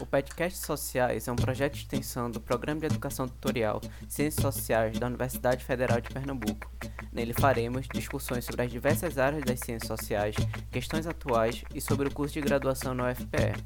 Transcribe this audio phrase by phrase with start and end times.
[0.00, 4.98] O Petcast Sociais é um projeto de extensão do Programa de Educação Tutorial Ciências Sociais
[4.98, 6.72] da Universidade Federal de Pernambuco.
[7.12, 10.34] Nele faremos discussões sobre as diversas áreas das ciências sociais,
[10.70, 13.62] questões atuais e sobre o curso de graduação na UFPE.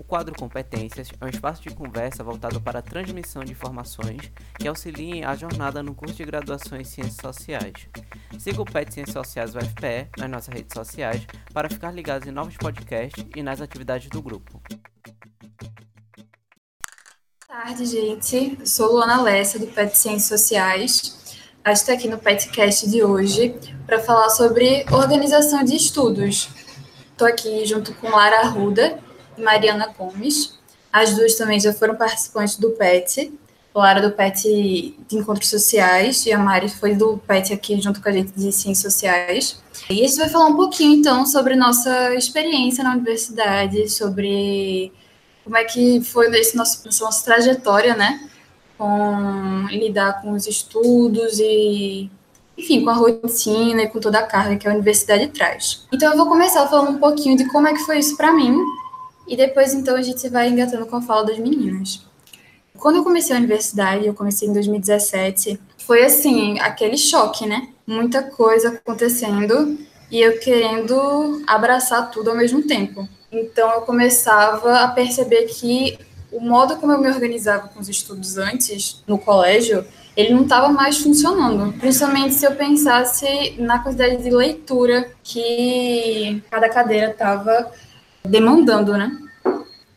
[0.00, 4.66] O quadro Competências é um espaço de conversa voltado para a transmissão de informações que
[4.66, 7.88] auxiliem a jornada no curso de graduação em Ciências Sociais.
[8.40, 12.56] Siga o PET Ciências Sociais UFPE nas nossas redes sociais para ficar ligado em novos
[12.56, 14.60] podcasts e nas atividades do grupo.
[17.56, 18.58] Boa tarde, gente.
[18.60, 21.38] Eu sou Luana Lessa, do PET Ciências Sociais.
[21.64, 23.54] A gente está aqui no PETcast de hoje
[23.86, 26.50] para falar sobre organização de estudos.
[27.10, 28.98] Estou aqui junto com Lara Arruda
[29.38, 30.58] e Mariana Gomes.
[30.92, 33.32] As duas também já foram participantes do PET.
[33.74, 38.08] Lara do PET de Encontros Sociais e a Mari foi do PET aqui junto com
[38.10, 39.62] a gente de Ciências Sociais.
[39.88, 44.92] E a gente vai falar um pouquinho, então, sobre nossa experiência na universidade, sobre
[45.46, 48.28] como é que foi esse nosso, essa nossa trajetória, né?
[48.76, 52.10] Com lidar com os estudos e,
[52.58, 55.86] enfim, com a rotina e com toda a carga que a universidade traz.
[55.94, 58.58] Então, eu vou começar falando um pouquinho de como é que foi isso para mim,
[59.28, 62.04] e depois, então, a gente vai engatando com a fala das meninas.
[62.76, 67.68] Quando eu comecei a universidade, eu comecei em 2017, foi assim, aquele choque, né?
[67.86, 69.78] Muita coisa acontecendo
[70.10, 73.08] e eu querendo abraçar tudo ao mesmo tempo.
[73.30, 75.98] Então eu começava a perceber que
[76.30, 79.84] o modo como eu me organizava com os estudos antes no colégio,
[80.16, 81.72] ele não estava mais funcionando.
[81.78, 87.70] Principalmente se eu pensasse na quantidade de leitura que cada cadeira estava
[88.24, 89.16] demandando, né?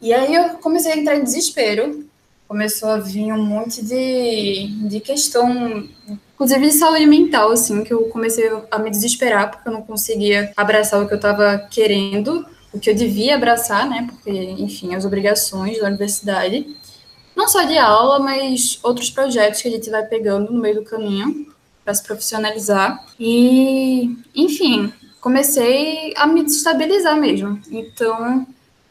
[0.01, 2.08] E aí eu comecei a entrar em desespero.
[2.49, 5.87] Começou a vir um monte de, de questão,
[6.33, 10.51] inclusive de saúde mental, assim, que eu comecei a me desesperar porque eu não conseguia
[10.57, 14.07] abraçar o que eu estava querendo o que eu devia abraçar, né?
[14.09, 16.75] Porque, enfim, as obrigações da universidade,
[17.35, 20.83] não só de aula, mas outros projetos que a gente vai pegando no meio do
[20.83, 21.47] caminho
[21.83, 23.03] para se profissionalizar.
[23.19, 27.59] E, enfim, comecei a me desestabilizar mesmo.
[27.71, 28.45] Então,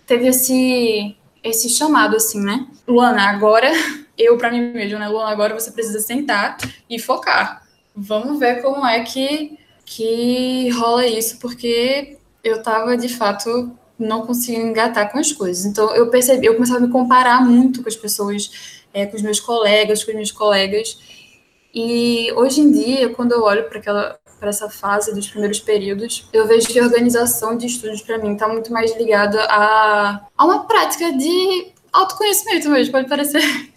[0.07, 2.67] teve esse esse chamado assim, né?
[2.87, 3.71] Luana, agora
[4.17, 5.09] eu para mim mesmo, né?
[5.09, 6.57] Luana, agora você precisa sentar
[6.89, 7.67] e focar.
[7.95, 14.67] Vamos ver como é que que rola isso, porque eu estava de fato não conseguindo
[14.67, 15.65] engatar com as coisas.
[15.65, 19.23] Então eu percebi, eu começava a me comparar muito com as pessoas, é, com os
[19.23, 20.99] meus colegas, com os meus colegas.
[21.75, 26.29] E hoje em dia, quando eu olho para aquela para essa fase dos primeiros períodos,
[26.33, 30.45] eu vejo que a organização de estudos para mim está muito mais ligada a, a
[30.45, 33.43] uma prática de autoconhecimento mesmo, pode parecer.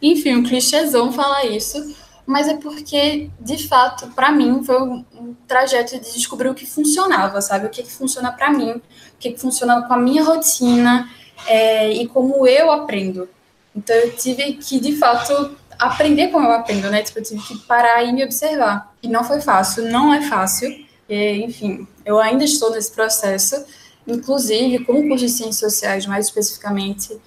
[0.00, 1.94] Enfim, um clichêzão falar isso,
[2.26, 5.04] mas é porque, de fato, para mim foi um,
[5.46, 7.66] trajeto de descobrir o que funcionava, sabe?
[7.66, 8.82] O que, que funciona para mim, o
[9.18, 11.08] que, que funciona com a minha rotina
[11.46, 13.28] é, e como eu aprendo.
[13.74, 15.56] Então, eu tive que, de fato,
[15.86, 17.02] aprender como eu aprendo, né?
[17.02, 18.92] Tipo, eu tive que parar e me observar.
[19.02, 20.68] E não foi fácil, não é fácil.
[21.08, 23.64] E, enfim, eu ainda estou nesse processo,
[24.06, 27.20] inclusive com o curso de Ciências Sociais, mais especificamente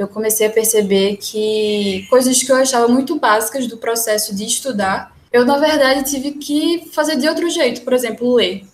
[0.00, 5.14] eu comecei a perceber que coisas que eu achava muito básicas do processo de estudar,
[5.30, 7.82] eu, na verdade, tive que fazer de outro jeito.
[7.82, 8.66] Por exemplo, ler.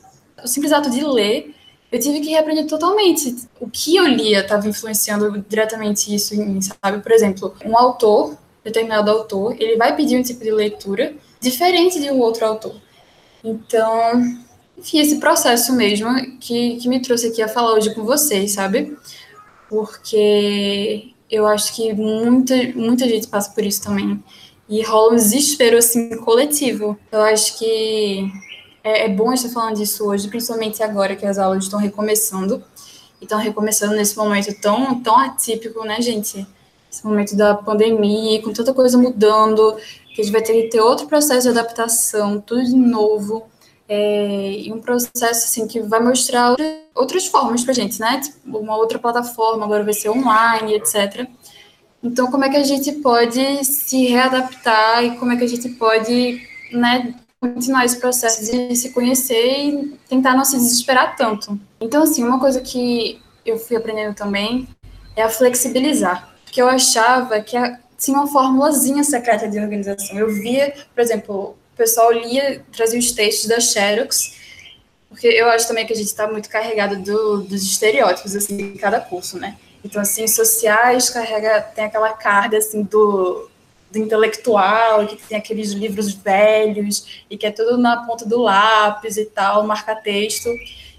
[0.43, 1.53] O simples ato de ler,
[1.91, 3.37] eu tive que reaprender totalmente.
[3.61, 7.03] O que eu lia estava influenciando diretamente isso em mim, sabe?
[7.03, 8.37] Por exemplo, um autor,
[8.67, 12.75] determinado autor, ele vai pedir um tipo de leitura diferente de um outro autor.
[13.43, 14.21] Então,
[14.77, 18.97] enfim, esse processo mesmo que, que me trouxe aqui a falar hoje com vocês, sabe?
[19.69, 24.23] Porque eu acho que muita, muita gente passa por isso também.
[24.69, 26.99] E rola um desespero, assim, coletivo.
[27.11, 28.29] Eu acho que
[28.83, 32.63] é, é bom estar falando disso hoje, principalmente agora que as aulas estão recomeçando.
[33.21, 36.45] E estão recomeçando nesse momento tão, tão atípico, né, gente?
[36.97, 39.77] Esse momento da pandemia, com tanta coisa mudando,
[40.15, 43.47] que a gente vai ter que ter outro processo de adaptação, tudo de novo.
[43.87, 46.57] É, e um processo assim que vai mostrar
[46.95, 48.19] outras formas para gente, né?
[48.21, 51.29] Tipo, uma outra plataforma agora vai ser online, etc.
[52.03, 55.69] Então, como é que a gente pode se readaptar e como é que a gente
[55.69, 56.41] pode,
[56.73, 61.61] né, continuar esse processo de se conhecer e tentar não se desesperar tanto.
[61.79, 64.67] Então, assim, uma coisa que eu fui aprendendo também
[65.15, 67.55] é a flexibilizar, porque eu achava que
[67.99, 70.19] tinha uma formulazinha secreta de organização.
[70.19, 74.35] Eu via, por exemplo, o pessoal lia, trazia os textos da Xerox,
[75.11, 78.79] porque eu acho também que a gente está muito carregado do, dos estereótipos, assim, de
[78.79, 79.59] cada curso, né?
[79.85, 83.51] Então, assim, sociais carrega, tem aquela carga, assim, do,
[83.93, 89.19] do intelectual, que tem aqueles livros velhos, e que é tudo na ponta do lápis
[89.19, 90.49] e tal, marca-texto.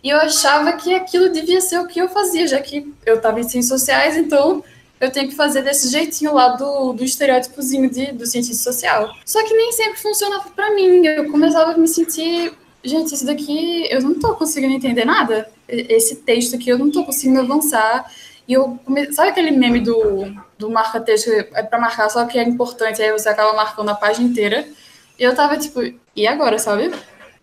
[0.03, 3.39] E eu achava que aquilo devia ser o que eu fazia, já que eu estava
[3.39, 4.63] em ciências sociais, então
[4.99, 9.13] eu tenho que fazer desse jeitinho lá do, do estereótipozinho de, do cientista social.
[9.25, 11.05] Só que nem sempre funcionava para mim.
[11.05, 12.53] Eu começava a me sentir,
[12.83, 15.49] gente, isso daqui eu não tô conseguindo entender nada.
[15.67, 18.11] Esse texto aqui eu não tô conseguindo avançar.
[18.47, 19.11] E eu come...
[19.13, 23.29] sabe aquele meme do, do marca-texto é para marcar só que é importante, aí você
[23.29, 24.67] acaba marcando a página inteira.
[25.19, 25.81] E eu tava tipo,
[26.15, 26.91] e agora, sabe?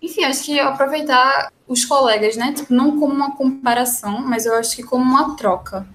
[0.00, 2.52] Enfim, acho que aproveitar os colegas, né?
[2.52, 5.86] Tipo, não como uma comparação, mas eu acho que como uma troca.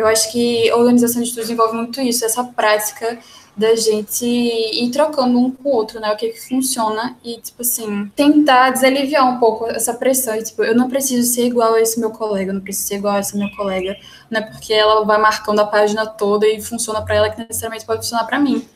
[0.00, 3.18] Eu acho que organização de estudos envolve muito isso, essa prática
[3.54, 6.10] da gente ir trocando um com o outro, né?
[6.10, 10.34] O que, que funciona e, tipo assim, tentar desaliviar um pouco essa pressão.
[10.34, 12.94] E, tipo, eu não preciso ser igual a esse meu colega, eu não preciso ser
[12.94, 13.94] igual a esse meu colega,
[14.30, 17.84] não é porque ela vai marcando a página toda e funciona para ela que necessariamente
[17.84, 18.66] pode funcionar para mim.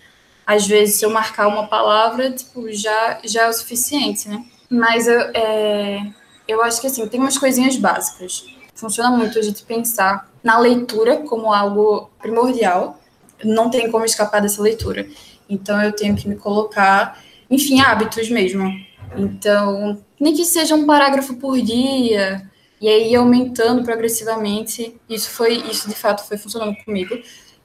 [0.47, 4.45] Às vezes, se eu marcar uma palavra, tipo, já, já é o suficiente, né?
[4.69, 6.03] Mas eu, é,
[6.47, 8.45] eu acho que, assim, tem umas coisinhas básicas.
[8.75, 12.99] Funciona muito a gente pensar na leitura como algo primordial.
[13.43, 15.07] Não tem como escapar dessa leitura.
[15.49, 18.71] Então, eu tenho que me colocar, enfim, hábitos mesmo.
[19.17, 22.51] Então, nem que seja um parágrafo por dia,
[22.81, 24.99] e aí aumentando progressivamente.
[25.09, 27.19] Isso foi, isso de fato foi funcionando comigo.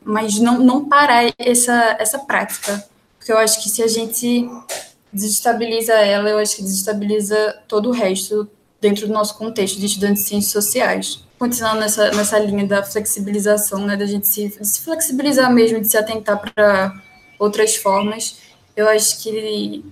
[0.04, 2.86] Mas não, não parar essa, essa prática.
[3.18, 4.50] Porque eu acho que se a gente
[5.12, 8.50] desestabiliza ela, eu acho que desestabiliza todo o resto
[8.82, 11.24] dentro do nosso contexto de estudantes de ciências sociais.
[11.38, 15.98] Continuando nessa, nessa linha da flexibilização, né, da gente se, se flexibilizar mesmo, de se
[15.98, 17.02] atentar para
[17.38, 18.38] outras formas,
[18.76, 19.84] eu acho que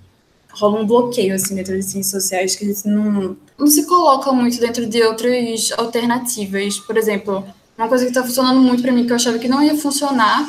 [0.50, 4.32] rola um bloqueio assim dentro das ciências sociais que a gente não, não se coloca
[4.32, 6.78] muito dentro de outras alternativas.
[6.78, 7.44] Por exemplo,
[7.76, 10.46] uma coisa que está funcionando muito para mim que eu achava que não ia funcionar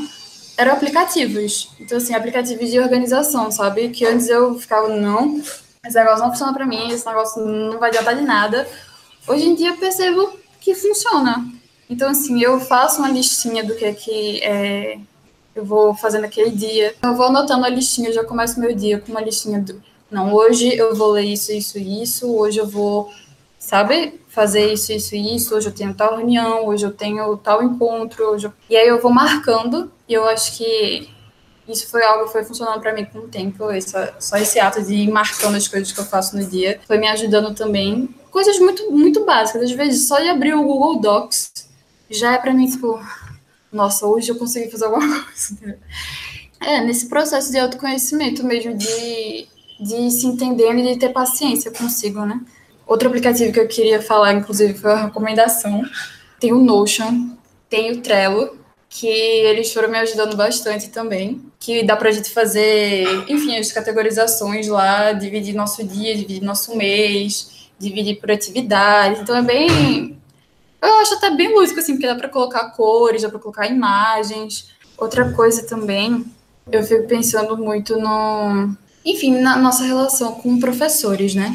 [0.58, 1.70] eram aplicativos.
[1.80, 3.90] Então, assim, aplicativos de organização, sabe?
[3.90, 5.42] Que antes eu ficava, não,
[5.86, 8.68] esse negócio não funciona para mim, esse negócio não vai adiantar de nada.
[9.28, 11.46] Hoje em dia eu percebo que funciona.
[11.90, 15.00] Então, assim, eu faço uma listinha do que é que é,
[15.56, 16.94] eu vou fazer naquele dia.
[17.02, 19.82] Eu vou anotando a listinha, eu já começo meu dia com uma listinha do.
[20.12, 23.12] Não, hoje eu vou ler isso, isso, isso, hoje eu vou,
[23.58, 28.24] sabe, fazer isso, isso, isso, hoje eu tenho tal reunião, hoje eu tenho tal encontro,
[28.24, 28.54] eu...
[28.70, 31.08] e aí eu vou marcando, e eu acho que
[31.72, 34.84] isso foi algo que foi funcionando para mim com o tempo, essa, só esse ato
[34.84, 38.14] de ir marcando as coisas que eu faço no dia, foi me ajudando também.
[38.32, 41.52] Coisas muito, muito básicas, às vezes só de abrir o Google Docs
[42.10, 43.00] já é para mim, tipo,
[43.72, 45.80] nossa, hoje eu consegui fazer alguma coisa.
[46.60, 49.48] É, nesse processo de autoconhecimento mesmo, de,
[49.80, 52.42] de se entendendo e de ter paciência consigo, né?
[52.86, 55.84] Outro aplicativo que eu queria falar, inclusive, foi a recomendação.
[56.40, 57.38] Tem o Notion,
[57.70, 58.58] tem o Trello,
[58.90, 61.40] que eles foram me ajudando bastante também.
[61.60, 67.70] Que dá pra gente fazer, enfim, as categorizações lá, dividir nosso dia, dividir nosso mês,
[67.78, 69.20] dividir por atividade.
[69.22, 70.18] Então é bem.
[70.82, 74.70] Eu acho até bem lúdico, assim, porque dá pra colocar cores, dá pra colocar imagens.
[74.98, 76.26] Outra coisa também,
[76.72, 78.74] eu fico pensando muito no.
[79.04, 81.54] Enfim, na nossa relação com professores, né?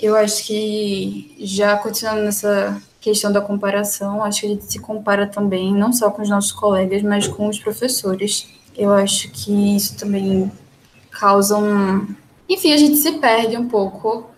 [0.00, 5.26] Eu acho que já continuando nessa questão da comparação, acho que a gente se compara
[5.26, 8.48] também, não só com os nossos colegas, mas com os professores.
[8.76, 10.50] Eu acho que isso também
[11.10, 12.06] causa um.
[12.48, 14.30] Enfim, a gente se perde um pouco,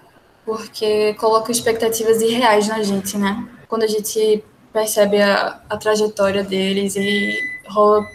[0.45, 3.49] porque coloca expectativas irreais na gente, né?
[3.69, 7.39] Quando a gente percebe a, a trajetória deles e
[7.69, 8.07] rola.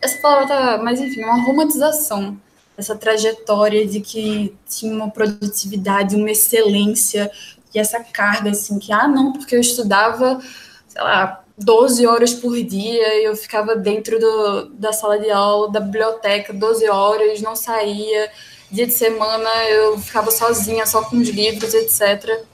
[0.00, 0.80] Essa palavra tá.
[0.82, 2.36] Mas enfim, uma romantização
[2.78, 7.28] essa trajetória de que tinha uma produtividade, uma excelência,
[7.74, 10.40] e essa carga, assim, que, ah, não, porque eu estudava,
[10.86, 15.80] sei lá, 12 horas por dia, eu ficava dentro do, da sala de aula, da
[15.80, 18.30] biblioteca, 12 horas, não saía,
[18.70, 22.44] dia de semana eu ficava sozinha, só com os livros, etc.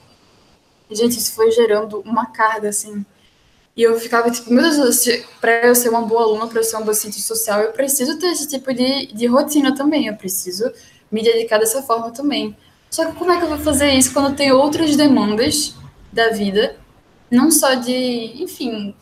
[0.89, 3.05] E, gente, isso foi gerando uma carga, assim.
[3.75, 5.05] E eu ficava tipo, meu Deus,
[5.41, 8.17] para eu ser uma boa aluna, para eu ser uma boa cientista social, eu preciso
[8.17, 10.71] ter esse tipo de, de rotina também, eu preciso
[11.11, 12.55] me dedicar dessa forma também.
[12.89, 15.75] Só que como é que eu vou fazer isso quando tem outras demandas
[16.11, 16.77] da vida,
[17.35, 18.95] não só de, enfim,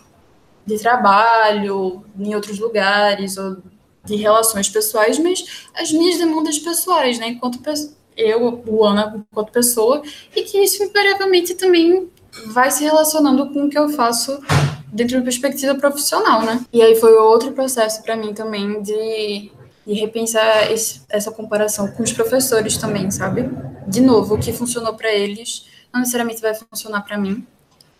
[0.66, 3.58] de trabalho em outros lugares ou
[4.04, 7.60] de relações pessoais, mas as minhas demandas pessoais, né, enquanto
[8.18, 10.02] eu, Luana, enquanto pessoa,
[10.36, 12.10] e que isso invariavelmente também
[12.48, 14.40] vai se relacionando com o que eu faço
[14.88, 16.64] dentro de uma perspectiva profissional, né?
[16.72, 19.52] E aí foi outro processo para mim também de
[19.86, 23.50] e repensar esse, essa comparação com os professores também, sabe?
[23.88, 27.46] De novo, o que funcionou para eles não necessariamente vai funcionar para mim.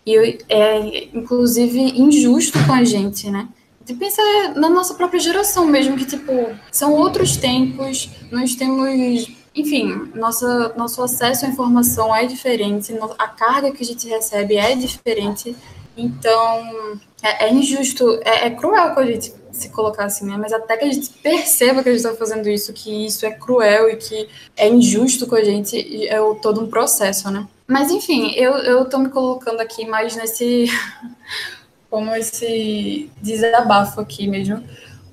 [0.06, 3.48] E é, inclusive, injusto com a gente, né?
[3.84, 6.32] De pensar na nossa própria geração mesmo, que, tipo,
[6.70, 13.72] são outros tempos, nós temos, enfim, nossa, nosso acesso à informação é diferente, a carga
[13.72, 15.54] que a gente recebe é diferente.
[15.96, 20.36] Então, é, é injusto, é, é, cruel que a gente se colocar assim, né?
[20.36, 23.30] Mas até que a gente perceba que a gente está fazendo isso, que isso é
[23.30, 27.46] cruel e que é injusto com a gente, é todo um processo, né?
[27.66, 30.66] Mas enfim, eu, eu tô me colocando aqui mais nesse.
[31.94, 34.64] como esse desabafo aqui mesmo,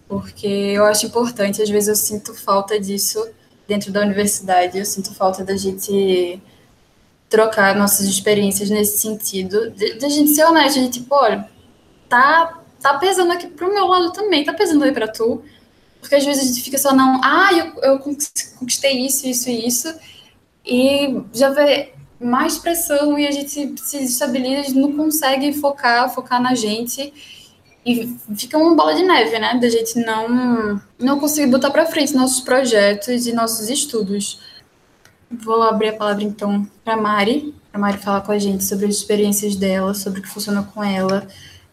[0.07, 3.23] porque eu acho importante, às vezes eu sinto falta disso
[3.67, 6.41] dentro da universidade, eu sinto falta da gente
[7.29, 11.47] trocar nossas experiências nesse sentido, de, de a gente ser honesta, de tipo, olha,
[12.09, 15.43] tá, tá pesando aqui pro meu lado também, tá pesando aí pra tu.
[15.99, 19.67] Porque às vezes a gente fica só, não, ah, eu, eu conquistei isso, isso e
[19.67, 19.95] isso,
[20.65, 25.53] e já vê mais pressão e a gente se, se desestabiliza, a gente não consegue
[25.53, 27.13] focar, focar na gente.
[27.83, 29.57] E fica uma bola de neve, né?
[29.59, 34.39] Da gente não, não conseguir botar para frente nossos projetos e nossos estudos.
[35.31, 38.95] Vou abrir a palavra então para Mari, para Mari falar com a gente sobre as
[38.95, 41.25] experiências dela, sobre o que funciona com ela,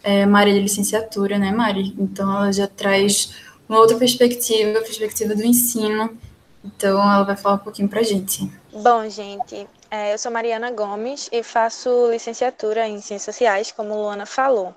[0.02, 1.95] é, Mari de licenciatura, né, Mari?
[1.99, 3.35] Então ela já traz
[3.69, 6.17] uma outra perspectiva, a perspectiva do ensino.
[6.64, 8.50] Então ela vai falar um pouquinho para a gente.
[8.73, 14.26] Bom, gente, é, eu sou Mariana Gomes e faço licenciatura em Ciências Sociais, como Luana
[14.26, 14.75] falou.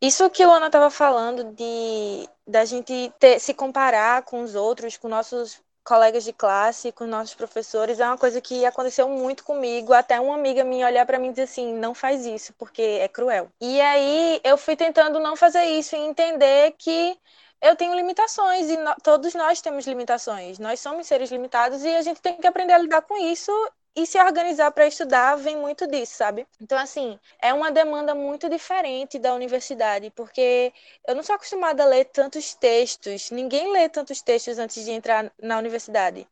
[0.00, 5.08] Isso que Luana estava falando de da gente ter, se comparar com os outros, com
[5.08, 10.20] nossos colegas de classe, com nossos professores, é uma coisa que aconteceu muito comigo, até
[10.20, 13.48] uma amiga minha olhar para mim e dizer assim, não faz isso, porque é cruel.
[13.60, 17.16] E aí eu fui tentando não fazer isso e entender que
[17.62, 20.58] eu tenho limitações e no, todos nós temos limitações.
[20.58, 23.52] Nós somos seres limitados e a gente tem que aprender a lidar com isso
[23.96, 26.46] e se organizar para estudar vem muito disso, sabe?
[26.60, 30.72] Então, assim, é uma demanda muito diferente da universidade, porque
[31.08, 35.32] eu não sou acostumada a ler tantos textos, ninguém lê tantos textos antes de entrar
[35.42, 36.28] na universidade.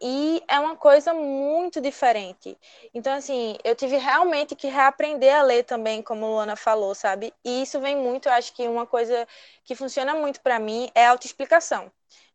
[0.00, 2.56] E é uma coisa muito diferente.
[2.94, 7.32] Então, assim, eu tive realmente que reaprender a ler também, como Luana falou, sabe?
[7.44, 9.26] E isso vem muito, eu acho que uma coisa
[9.64, 11.90] que funciona muito para mim é a autoexplicação.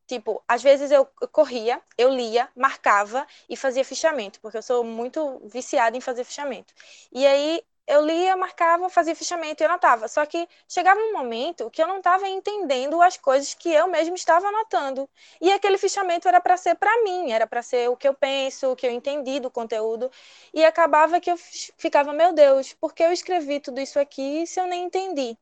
[0.07, 5.41] Tipo, às vezes eu corria, eu lia, marcava e fazia fichamento, porque eu sou muito
[5.45, 6.73] viciada em fazer fichamento.
[7.11, 10.07] E aí eu lia, marcava, fazia fichamento e anotava.
[10.07, 14.15] Só que chegava um momento que eu não estava entendendo as coisas que eu mesmo
[14.15, 15.09] estava anotando.
[15.41, 18.71] E aquele fichamento era para ser para mim, era para ser o que eu penso,
[18.71, 20.09] o que eu entendi do conteúdo.
[20.53, 24.59] E acabava que eu ficava, meu Deus, por que eu escrevi tudo isso aqui se
[24.59, 25.37] eu nem entendi?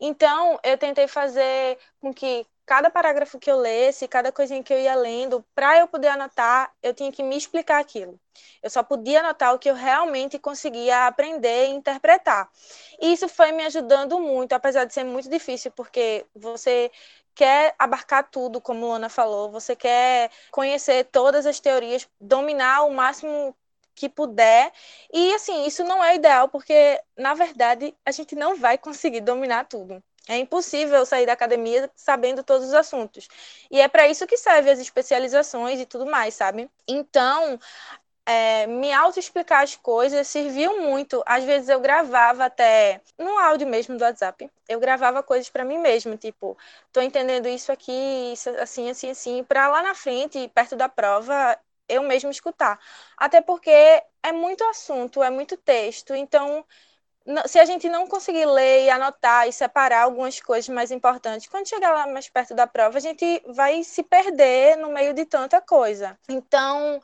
[0.00, 4.78] Então, eu tentei fazer com que cada parágrafo que eu lesse, cada coisinha que eu
[4.78, 8.18] ia lendo, para eu poder anotar, eu tinha que me explicar aquilo.
[8.62, 12.48] Eu só podia anotar o que eu realmente conseguia aprender e interpretar.
[13.00, 16.90] E isso foi me ajudando muito, apesar de ser muito difícil, porque você
[17.34, 23.54] quer abarcar tudo, como Luana falou, você quer conhecer todas as teorias, dominar o máximo
[23.94, 24.72] que puder.
[25.12, 29.66] E assim, isso não é ideal, porque na verdade a gente não vai conseguir dominar
[29.66, 30.02] tudo.
[30.28, 33.28] É impossível sair da academia sabendo todos os assuntos.
[33.70, 36.70] E é para isso que servem as especializações e tudo mais, sabe?
[36.88, 37.58] Então,
[38.26, 41.22] é, me auto-explicar as coisas serviu muito.
[41.26, 44.50] Às vezes eu gravava até no áudio mesmo do WhatsApp.
[44.68, 46.56] Eu gravava coisas para mim mesmo, tipo,
[46.92, 47.92] tô entendendo isso aqui,
[48.32, 52.78] isso assim, assim, assim, para lá na frente, perto da prova, eu mesmo escutar.
[53.16, 56.64] Até porque é muito assunto, é muito texto, então
[57.46, 61.68] se a gente não conseguir ler e anotar e separar algumas coisas mais importantes, quando
[61.68, 65.60] chegar lá mais perto da prova, a gente vai se perder no meio de tanta
[65.60, 66.18] coisa.
[66.28, 67.00] Então,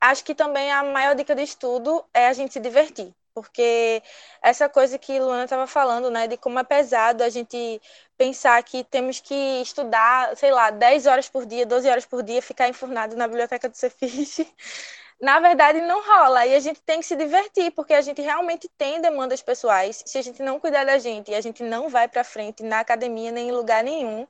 [0.00, 3.12] acho que também a maior dica de estudo é a gente se divertir.
[3.34, 4.00] Porque
[4.40, 7.82] essa coisa que Luana estava falando, né, de como é pesado a gente
[8.16, 12.40] pensar que temos que estudar, sei lá, 10 horas por dia, 12 horas por dia,
[12.40, 14.46] ficar enfurnado na biblioteca do Cefiche
[15.20, 16.46] na verdade não rola.
[16.46, 20.02] E a gente tem que se divertir, porque a gente realmente tem demandas pessoais.
[20.06, 23.30] Se a gente não cuidar da gente, a gente não vai para frente na academia
[23.32, 24.26] nem em lugar nenhum.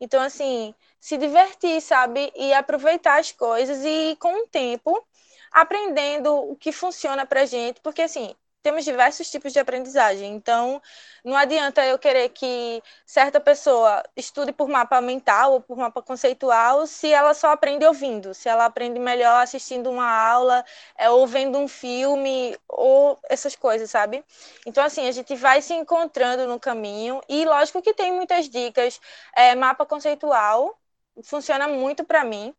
[0.00, 2.32] Então, assim, se divertir, sabe?
[2.36, 5.06] E aproveitar as coisas e, com o tempo,
[5.52, 8.34] aprendendo o que funciona pra gente, porque, assim,
[8.64, 10.34] temos diversos tipos de aprendizagem.
[10.34, 10.82] Então,
[11.24, 16.86] não adianta eu querer que certa pessoa estude por mapa mental ou por mapa conceitual
[16.86, 20.64] se ela só aprende ouvindo, se ela aprende melhor assistindo uma aula
[20.98, 24.24] é, ou vendo um filme ou essas coisas, sabe?
[24.66, 29.00] Então, assim, a gente vai se encontrando no caminho e, lógico que tem muitas dicas.
[29.36, 30.78] É, mapa conceitual
[31.22, 32.54] funciona muito para mim.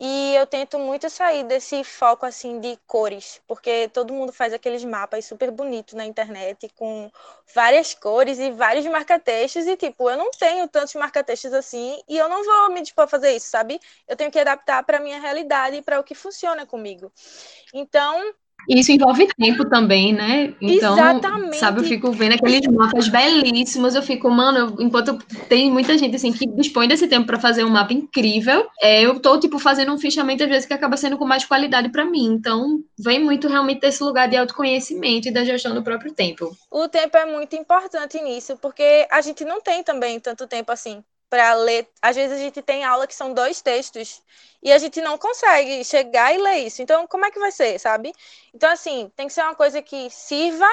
[0.00, 4.84] E eu tento muito sair desse foco assim de cores, porque todo mundo faz aqueles
[4.84, 7.10] mapas super bonitos na internet com
[7.52, 12.28] várias cores e vários marca-textos e tipo, eu não tenho tantos marca-textos assim e eu
[12.28, 13.80] não vou me dispor a fazer isso, sabe?
[14.06, 17.12] Eu tenho que adaptar para minha realidade e para o que funciona comigo.
[17.74, 18.34] Então,
[18.68, 20.54] Isso envolve tempo também, né?
[20.60, 21.56] Então, Exatamente.
[21.56, 25.16] sabe, eu fico vendo aqueles mapas belíssimos, eu fico, mano, eu, enquanto
[25.48, 29.18] tem muita gente assim que dispõe desse tempo para fazer um mapa incrível, é, eu
[29.20, 32.26] tô tipo fazendo um fichamento às vezes que acaba sendo com mais qualidade para mim.
[32.26, 36.54] Então, vem muito realmente desse lugar de autoconhecimento e da gestão do próprio tempo.
[36.70, 41.02] O tempo é muito importante nisso, porque a gente não tem também tanto tempo assim
[41.30, 41.88] para ler.
[42.02, 44.22] Às vezes a gente tem aula que são dois textos
[44.62, 46.82] e a gente não consegue chegar e ler isso.
[46.82, 48.12] Então, como é que vai ser, sabe?
[48.54, 50.68] Então, assim, tem que ser uma coisa que sirva,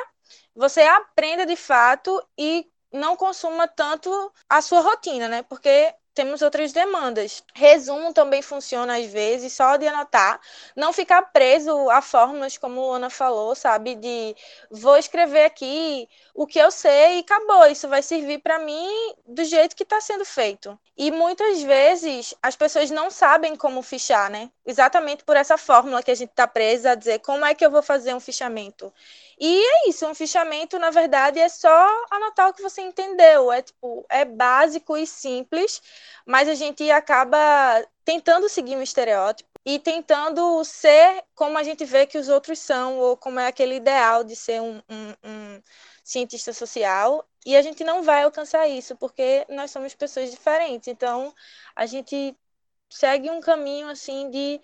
[0.56, 4.10] você aprenda de fato e não consuma tanto
[4.50, 5.44] a sua rotina, né?
[5.44, 7.44] Porque temos outras demandas.
[7.54, 10.40] Resumo também funciona às vezes, só de anotar,
[10.76, 13.96] não ficar preso a fórmulas, como a Ana falou, sabe?
[13.96, 14.36] De
[14.72, 17.68] vou escrever aqui o que eu sei e acabou.
[17.68, 20.80] Isso vai servir para mim do jeito que está sendo feito.
[20.98, 24.50] E muitas vezes as pessoas não sabem como fichar, né?
[24.66, 27.72] Exatamente por essa fórmula que a gente está presa a dizer como é que eu
[27.72, 28.92] vou fazer um fichamento.
[29.40, 33.52] E é isso, um fichamento, na verdade, é só anotar o que você entendeu.
[33.52, 35.82] É tipo, é básico e simples,
[36.26, 42.06] mas a gente acaba tentando seguir um estereótipo e tentando ser como a gente vê
[42.06, 45.62] que os outros são, ou como é aquele ideal de ser um, um, um
[46.04, 47.28] cientista social.
[47.46, 50.88] E a gente não vai alcançar isso, porque nós somos pessoas diferentes.
[50.88, 51.34] Então,
[51.76, 52.36] a gente
[52.90, 54.62] segue um caminho assim de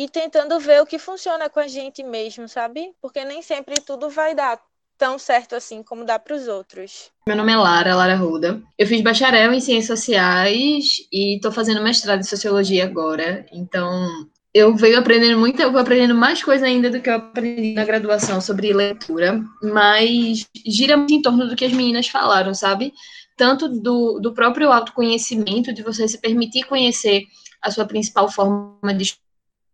[0.00, 2.90] e tentando ver o que funciona com a gente mesmo, sabe?
[3.02, 4.58] Porque nem sempre tudo vai dar
[4.96, 7.10] tão certo assim como dá para os outros.
[7.26, 8.62] Meu nome é Lara, Lara Ruda.
[8.78, 13.44] Eu fiz bacharel em Ciências Sociais e estou fazendo mestrado em Sociologia agora.
[13.52, 14.08] Então,
[14.54, 17.84] eu venho aprendendo muito, eu vou aprendendo mais coisa ainda do que eu aprendi na
[17.84, 22.94] graduação sobre leitura, mas gira muito em torno do que as meninas falaram, sabe?
[23.36, 27.24] Tanto do, do próprio autoconhecimento, de você se permitir conhecer
[27.60, 29.20] a sua principal forma de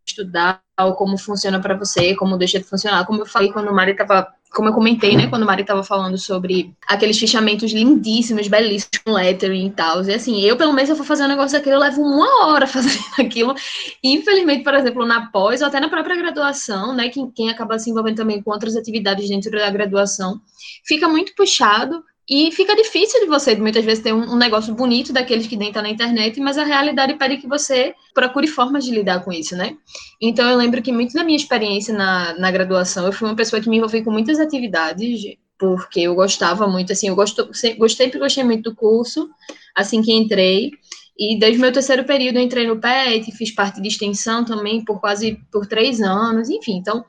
[0.07, 0.63] estudar,
[0.97, 3.05] como funciona para você, como deixa de funcionar.
[3.07, 5.83] Como eu falei quando o Mari estava, como eu comentei, né, quando o Mari estava
[5.83, 10.05] falando sobre aqueles fichamentos lindíssimos, belíssimos, com lettering e tal.
[10.05, 12.67] E assim, eu, pelo menos, eu vou fazer um negócio daquele, eu levo uma hora
[12.69, 13.55] fazendo aquilo.
[14.03, 17.79] E, infelizmente, por exemplo, na pós, ou até na própria graduação, né, quem, quem acaba
[17.79, 20.41] se envolvendo também com outras atividades dentro da graduação,
[20.85, 25.47] fica muito puxado e fica difícil de você, muitas vezes, ter um, negócio bonito daqueles
[25.47, 29.33] que dentro na internet, mas a realidade pede que você procure formas de lidar com
[29.33, 29.77] isso, né?
[30.21, 33.63] Então, eu lembro que muito da minha experiência na, na graduação, eu fui uma pessoa
[33.63, 35.21] que me envolvi com muitas atividades,
[35.57, 39.31] porque eu gostava muito, assim, eu gosto, gostei, gostei muito do curso,
[39.73, 40.73] assim que entrei,
[41.17, 44.85] e desde o meu terceiro período eu entrei no PET, fiz parte de extensão também
[44.85, 47.05] por quase, por três anos, enfim, então,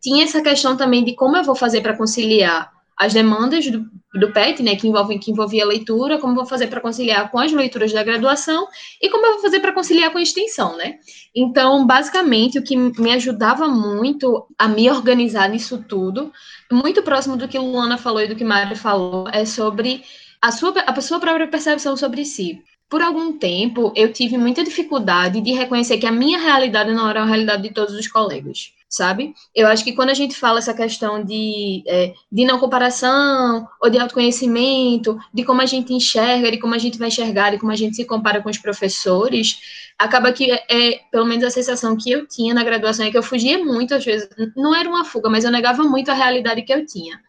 [0.00, 4.32] tinha essa questão também de como eu vou fazer para conciliar as demandas do, do
[4.32, 7.52] PET, né, que, envolvem, que envolvia a leitura, como vou fazer para conciliar com as
[7.52, 8.66] leituras da graduação
[9.02, 10.98] e como eu vou fazer para conciliar com a extensão, né?
[11.34, 16.32] Então, basicamente, o que me ajudava muito a me organizar nisso tudo,
[16.70, 20.04] muito próximo do que Luana falou e do que Mário falou, é sobre
[20.40, 22.62] a sua, a sua própria percepção sobre si.
[22.88, 27.22] Por algum tempo, eu tive muita dificuldade de reconhecer que a minha realidade não era
[27.22, 29.34] a realidade de todos os colegas sabe?
[29.54, 33.90] Eu acho que quando a gente fala essa questão de, é, de não comparação, ou
[33.90, 37.72] de autoconhecimento, de como a gente enxerga, de como a gente vai enxergar, de como
[37.72, 39.58] a gente se compara com os professores,
[39.98, 43.18] acaba que, é, é, pelo menos a sensação que eu tinha na graduação é que
[43.18, 46.62] eu fugia muito, às vezes, não era uma fuga, mas eu negava muito a realidade
[46.62, 47.20] que eu tinha.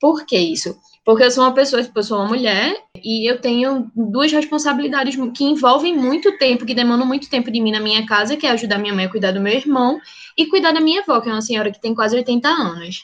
[0.00, 0.76] Por que isso?
[1.04, 5.16] Porque eu sou uma pessoa, tipo, eu sou uma mulher e eu tenho duas responsabilidades
[5.36, 8.50] que envolvem muito tempo, que demandam muito tempo de mim na minha casa, que é
[8.50, 10.00] ajudar minha mãe a cuidar do meu irmão
[10.38, 13.02] e cuidar da minha avó, que é uma senhora que tem quase 80 anos.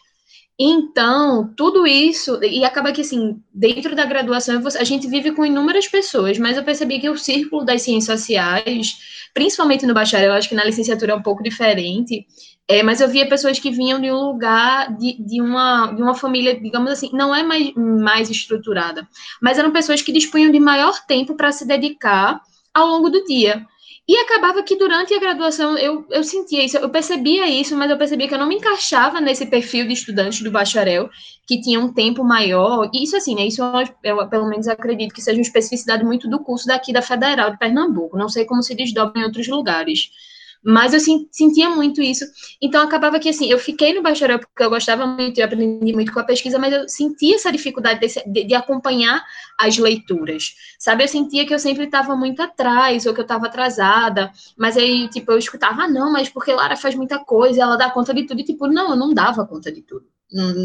[0.60, 5.86] Então, tudo isso, e acaba que, assim, dentro da graduação, a gente vive com inúmeras
[5.86, 8.96] pessoas, mas eu percebi que o círculo das ciências sociais,
[9.32, 12.26] principalmente no bacharel, acho que na licenciatura é um pouco diferente,
[12.66, 16.14] é, mas eu via pessoas que vinham de um lugar, de, de, uma, de uma
[16.14, 19.08] família, digamos assim, não é mais, mais estruturada,
[19.40, 22.42] mas eram pessoas que dispunham de maior tempo para se dedicar
[22.74, 23.64] ao longo do dia.
[24.08, 27.98] E acabava que durante a graduação eu, eu sentia isso, eu percebia isso, mas eu
[27.98, 31.10] percebia que eu não me encaixava nesse perfil de estudante do bacharel,
[31.46, 32.88] que tinha um tempo maior.
[32.94, 33.46] E isso, assim, né?
[33.46, 33.62] Isso
[34.02, 37.58] eu, pelo menos acredito que seja uma especificidade muito do curso daqui da Federal de
[37.58, 38.16] Pernambuco.
[38.16, 40.10] Não sei como se desdobra em outros lugares.
[40.64, 42.24] Mas eu sentia muito isso.
[42.60, 46.12] Então acabava que assim, eu fiquei no bacharel porque eu gostava muito, eu aprendi muito
[46.12, 49.24] com a pesquisa, mas eu sentia essa dificuldade de, de, acompanhar
[49.58, 50.54] as leituras.
[50.78, 54.76] Sabe, eu sentia que eu sempre estava muito atrás, ou que eu estava atrasada, mas
[54.76, 58.12] aí, tipo, eu escutava, ah, não, mas porque Lara faz muita coisa, ela dá conta
[58.12, 60.06] de tudo, e tipo, não, eu não dava conta de tudo.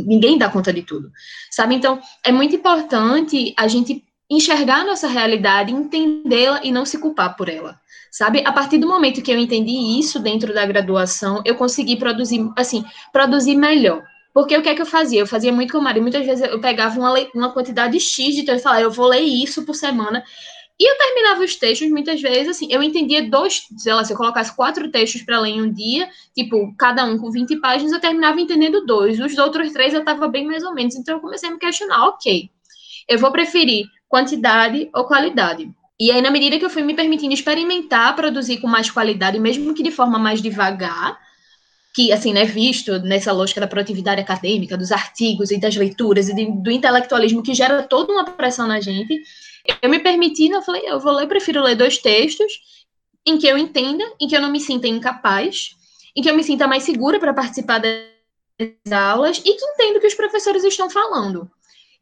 [0.05, 1.09] Ninguém dá conta de tudo,
[1.49, 1.75] sabe?
[1.75, 7.37] Então, é muito importante a gente enxergar a nossa realidade, entendê-la e não se culpar
[7.37, 7.79] por ela
[8.13, 8.43] sabe?
[8.45, 12.85] A partir do momento que eu entendi isso dentro da graduação, eu consegui produzir, assim,
[13.11, 14.03] produzir melhor.
[14.31, 15.19] Porque o que é que eu fazia?
[15.19, 16.01] Eu fazia muito com o.
[16.01, 19.21] Muitas vezes eu pegava uma, uma quantidade X de texto e falava, eu vou ler
[19.21, 20.23] isso por semana.
[20.79, 24.17] E eu terminava os textos, muitas vezes, assim, eu entendia dois, sei lá, se eu
[24.17, 27.99] colocasse quatro textos para ler em um dia, tipo, cada um com 20 páginas, eu
[27.99, 29.19] terminava entendendo dois.
[29.19, 30.95] Os outros três eu estava bem mais ou menos.
[30.95, 32.49] Então eu comecei a me questionar, ok,
[33.09, 35.71] eu vou preferir quantidade ou qualidade.
[35.99, 39.73] E aí, na medida que eu fui me permitindo experimentar, produzir com mais qualidade, mesmo
[39.73, 41.19] que de forma mais devagar,
[41.93, 46.33] que, assim, né, visto nessa lógica da produtividade acadêmica, dos artigos e das leituras e
[46.33, 49.21] de, do intelectualismo que gera toda uma pressão na gente,
[49.81, 52.51] eu me permiti, eu falei, eu vou ler, eu prefiro ler dois textos
[53.25, 55.75] em que eu entenda, em que eu não me sinta incapaz,
[56.15, 59.99] em que eu me sinta mais segura para participar das aulas e que entendo o
[59.99, 61.49] que os professores estão falando.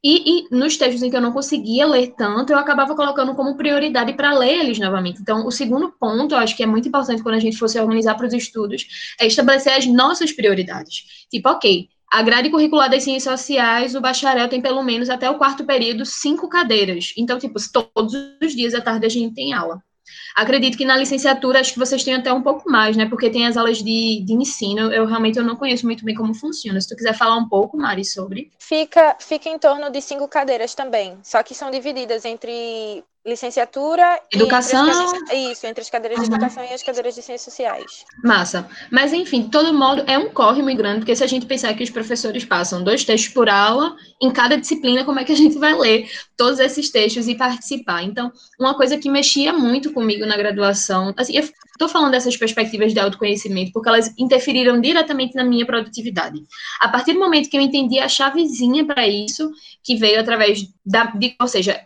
[0.03, 3.55] E, e, nos textos em que eu não conseguia ler tanto, eu acabava colocando como
[3.55, 5.21] prioridade para ler eles novamente.
[5.21, 7.79] Então, o segundo ponto, eu acho que é muito importante quando a gente for se
[7.79, 11.27] organizar para os estudos, é estabelecer as nossas prioridades.
[11.29, 15.37] Tipo, ok, a grade curricular das ciências sociais, o bacharel tem pelo menos até o
[15.37, 17.13] quarto período cinco cadeiras.
[17.15, 19.83] Então, tipo, todos os dias à tarde a gente tem aula.
[20.35, 23.07] Acredito que na licenciatura acho que vocês têm até um pouco mais, né?
[23.07, 24.91] Porque tem as aulas de, de ensino.
[24.91, 26.79] Eu realmente eu não conheço muito bem como funciona.
[26.79, 28.51] Se tu quiser falar um pouco, Mari, sobre.
[28.59, 31.17] Fica, fica em torno de cinco cadeiras também.
[31.23, 34.89] Só que são divididas entre licenciatura educação?
[34.89, 36.25] entre isso entre as cadeiras uhum.
[36.25, 38.05] de educação e as cadeiras de ciências sociais.
[38.23, 38.67] Massa.
[38.91, 41.73] Mas enfim de todo modo é um corre muito grande porque se a gente pensar
[41.75, 45.37] que os professores passam dois textos por aula em cada disciplina como é que a
[45.37, 48.03] gente vai ler todos esses textos e participar?
[48.03, 52.91] Então uma coisa que mexia muito comigo na graduação assim eu estou falando dessas perspectivas
[52.91, 56.41] de autoconhecimento porque elas interferiram diretamente na minha produtividade.
[56.79, 59.51] A partir do momento que eu entendi a chavezinha para isso
[59.83, 61.83] que veio através da de, ou seja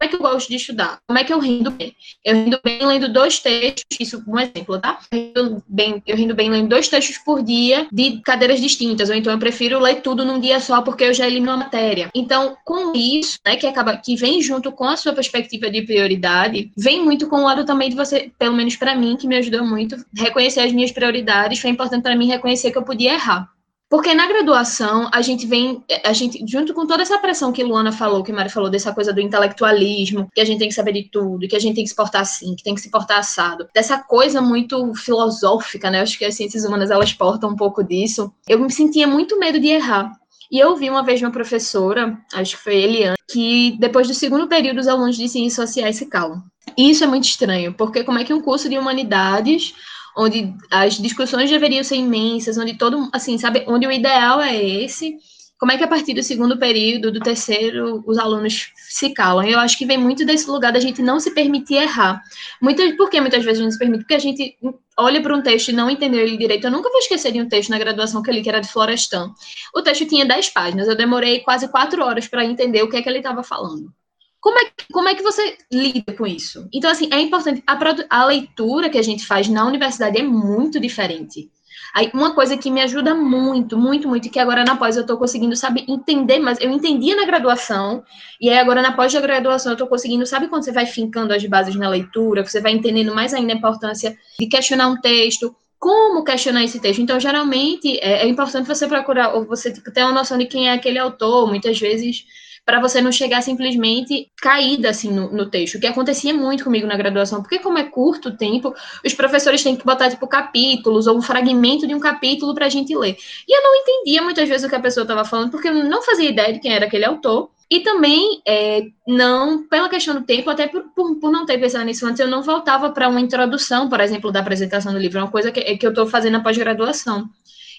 [0.00, 0.98] é que eu gosto de estudar?
[1.06, 1.94] Como é que eu rindo bem?
[2.24, 4.98] Eu rindo bem lendo dois textos, isso um exemplo, tá?
[5.12, 9.32] Eu bem, eu rindo bem lendo dois textos por dia de cadeiras distintas, ou então
[9.32, 12.10] eu prefiro ler tudo num dia só porque eu já elimino a matéria.
[12.14, 16.70] Então, com isso, né, que acaba que vem junto com a sua perspectiva de prioridade,
[16.76, 19.64] vem muito com o lado também de você, pelo menos para mim, que me ajudou
[19.64, 23.55] muito, reconhecer as minhas prioridades, foi importante para mim reconhecer que eu podia errar.
[23.96, 27.90] Porque na graduação, a gente vem, a gente, junto com toda essa pressão que Luana
[27.90, 31.04] falou, que Mari falou, dessa coisa do intelectualismo, que a gente tem que saber de
[31.04, 33.66] tudo, que a gente tem que se portar assim, que tem que se portar assado,
[33.74, 36.02] dessa coisa muito filosófica, né?
[36.02, 38.30] Acho que as ciências humanas, elas portam um pouco disso.
[38.46, 40.12] Eu me sentia muito medo de errar.
[40.52, 44.46] E eu vi uma vez uma professora, acho que foi Eliane, que depois do segundo
[44.46, 46.42] período os alunos de ciências sociais se calam.
[46.76, 49.74] E isso é muito estranho, porque como é que um curso de humanidades
[50.16, 55.18] onde as discussões deveriam ser imensas, onde todo, assim, sabe, onde o ideal é esse.
[55.58, 59.46] Como é que a partir do segundo período, do terceiro, os alunos se calam?
[59.46, 62.22] Eu acho que vem muito desse lugar da gente não se permitir errar.
[62.60, 64.00] Muitas, por que muitas vezes a gente se permite?
[64.00, 64.56] Porque a gente
[64.98, 66.66] olha para um texto e não entendeu ele direito.
[66.66, 68.68] Eu nunca vou esquecer de um texto na graduação que eu li, que era de
[68.68, 69.32] Florestan.
[69.74, 73.02] O texto tinha 10 páginas, eu demorei quase quatro horas para entender o que é
[73.02, 73.90] que ele estava falando.
[74.40, 76.68] Como é, como é que você lida com isso?
[76.72, 77.62] Então, assim, é importante.
[77.66, 77.78] A,
[78.10, 81.50] a leitura que a gente faz na universidade é muito diferente.
[81.94, 85.16] Aí, uma coisa que me ajuda muito, muito, muito, que agora na pós eu estou
[85.16, 88.04] conseguindo, sabe, entender, mas eu entendia na graduação,
[88.38, 91.74] e aí agora na pós-graduação eu estou conseguindo, sabe quando você vai fincando as bases
[91.74, 96.64] na leitura, você vai entendendo mais ainda a importância de questionar um texto, como questionar
[96.64, 97.00] esse texto.
[97.00, 100.68] Então, geralmente, é, é importante você procurar, ou você tipo, ter uma noção de quem
[100.68, 102.26] é aquele autor, muitas vezes
[102.66, 106.84] para você não chegar simplesmente caída assim no, no, texto, o que acontecia muito comigo
[106.84, 108.74] na graduação, porque como é curto o tempo,
[109.04, 112.68] os professores têm que botar tipo capítulos ou um fragmento de um capítulo para a
[112.68, 113.16] gente ler.
[113.48, 116.02] E eu não entendia muitas vezes o que a pessoa estava falando, porque eu não
[116.02, 117.50] fazia ideia de quem era aquele autor.
[117.70, 121.84] E também, é, não, pela questão do tempo, até por, por, por não ter pensado
[121.84, 125.22] nisso antes, eu não voltava para uma introdução, por exemplo, da apresentação do livro, é
[125.22, 127.28] uma coisa que, que eu estou fazendo na pós-graduação.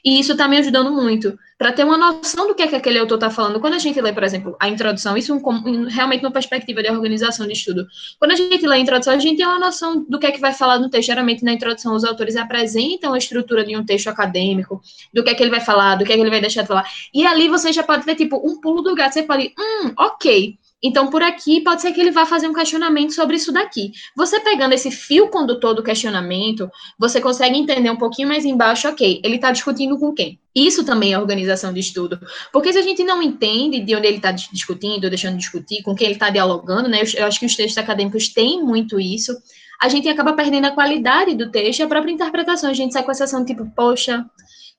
[0.08, 2.98] E isso está me ajudando muito para ter uma noção do que é que aquele
[2.98, 3.60] autor está falando.
[3.60, 7.46] Quando a gente lê, por exemplo, a introdução, isso um, realmente uma perspectiva de organização
[7.46, 7.86] de estudo.
[8.18, 10.40] Quando a gente lê a introdução, a gente tem uma noção do que é que
[10.40, 11.08] vai falar no texto.
[11.08, 14.82] Geralmente, na introdução, os autores apresentam a estrutura de um texto acadêmico,
[15.14, 16.70] do que é que ele vai falar, do que é que ele vai deixar de
[16.70, 16.90] falar.
[17.14, 19.12] E ali você já pode ver, tipo, um pulo do gato.
[19.12, 20.58] Você pode, hum, ok.
[20.84, 23.92] Então, por aqui, pode ser que ele vá fazer um questionamento sobre isso daqui.
[24.16, 29.20] Você pegando esse fio condutor do questionamento, você consegue entender um pouquinho mais embaixo, ok,
[29.24, 30.40] ele está discutindo com quem?
[30.56, 32.20] Isso também é organização de estudo.
[32.54, 35.96] Porque se a gente não entende de onde ele está discutindo, deixando de discutir, com
[35.96, 37.02] quem ele está dialogando, né?
[37.16, 39.36] Eu, acho que os textos acadêmicos têm muito isso.
[39.82, 42.70] A gente acaba perdendo a qualidade do texto e a própria interpretação.
[42.70, 44.26] A gente sai com a sensação tipo, poxa,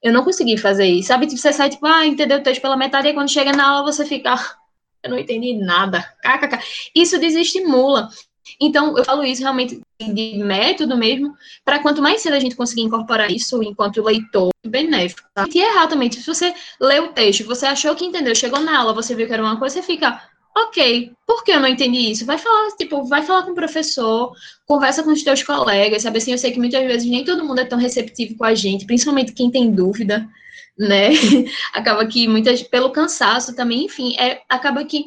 [0.02, 1.08] eu não consegui fazer isso.
[1.08, 1.26] Sabe?
[1.26, 3.92] Tipo, você sai tipo, ah, entendeu o texto pela metade, e quando chega na aula
[3.92, 4.34] você fica,
[5.02, 6.02] eu não entendi nada.
[6.22, 6.58] KKK.
[6.94, 8.08] Isso desestimula.
[8.60, 11.34] Então, eu falo isso realmente de método mesmo,
[11.64, 15.28] para quanto mais cedo a gente conseguir incorporar isso enquanto leitor, benéfico.
[15.34, 15.46] Tá?
[15.52, 18.94] E errar também, se você lê o texto, você achou que entendeu, chegou na aula,
[18.94, 20.22] você viu que era uma coisa, você fica,
[20.56, 22.24] ok, por que eu não entendi isso?
[22.24, 24.32] Vai falar, tipo, vai falar com o professor,
[24.66, 27.60] conversa com os teus colegas, sabe assim, eu sei que muitas vezes nem todo mundo
[27.60, 30.28] é tão receptivo com a gente, principalmente quem tem dúvida,
[30.78, 31.10] né?
[31.74, 35.06] acaba que muitas, pelo cansaço também, enfim, é, acaba que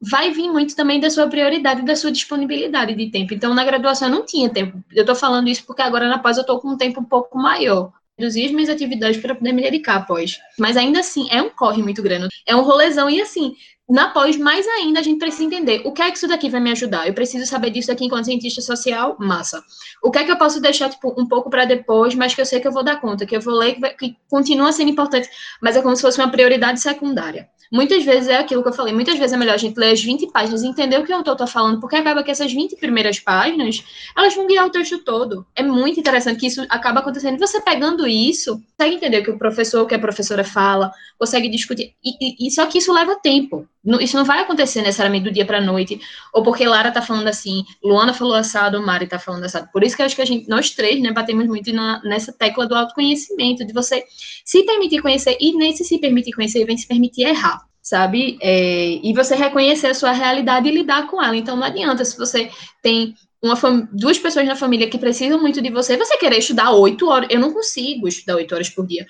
[0.00, 3.34] vai vir muito também da sua prioridade, da sua disponibilidade de tempo.
[3.34, 4.82] Então, na graduação eu não tinha tempo.
[4.92, 7.36] Eu estou falando isso porque agora na pós eu estou com um tempo um pouco
[7.36, 7.92] maior.
[8.18, 10.38] Reduzir as minhas atividades para poder me dedicar após.
[10.58, 12.28] Mas ainda assim, é um corre muito grande.
[12.46, 13.08] É um rolezão.
[13.08, 13.54] E assim,
[13.90, 16.60] na pós, mais ainda, a gente precisa entender o que é que isso daqui vai
[16.60, 17.06] me ajudar.
[17.06, 19.62] Eu preciso saber disso aqui enquanto cientista social, massa.
[20.02, 22.46] O que é que eu posso deixar, tipo, um pouco para depois, mas que eu
[22.46, 24.90] sei que eu vou dar conta, que eu vou ler, que, vai, que continua sendo
[24.90, 25.28] importante,
[25.60, 27.48] mas é como se fosse uma prioridade secundária.
[27.72, 30.02] Muitas vezes é aquilo que eu falei, muitas vezes é melhor a gente ler as
[30.02, 32.74] 20 páginas e entender o que o autor está falando, porque acaba que essas 20
[32.76, 33.84] primeiras páginas,
[34.16, 35.46] elas vão guiar o texto todo.
[35.54, 37.38] É muito interessante que isso acaba acontecendo.
[37.38, 41.48] Você pegando isso, consegue entender o que o professor, o que a professora fala, consegue
[41.48, 41.94] discutir.
[42.04, 43.68] E, e, só que isso leva tempo.
[44.00, 45.98] Isso não vai acontecer necessariamente do dia para a noite,
[46.34, 49.68] ou porque Lara tá falando assim, Luana falou assado, Mari tá falando assado.
[49.72, 52.30] Por isso que eu acho que a gente, nós três, né, batemos muito na, nessa
[52.30, 54.04] tecla do autoconhecimento, de você
[54.44, 58.38] se permitir conhecer, e nesse se permitir conhecer, vem se permitir errar, sabe?
[58.42, 61.36] É, e você reconhecer a sua realidade e lidar com ela.
[61.36, 62.50] Então não adianta se você
[62.82, 63.56] tem uma
[63.90, 67.28] duas pessoas na família que precisam muito de você, você querer estudar oito horas.
[67.30, 69.06] Eu não consigo estudar oito horas por dia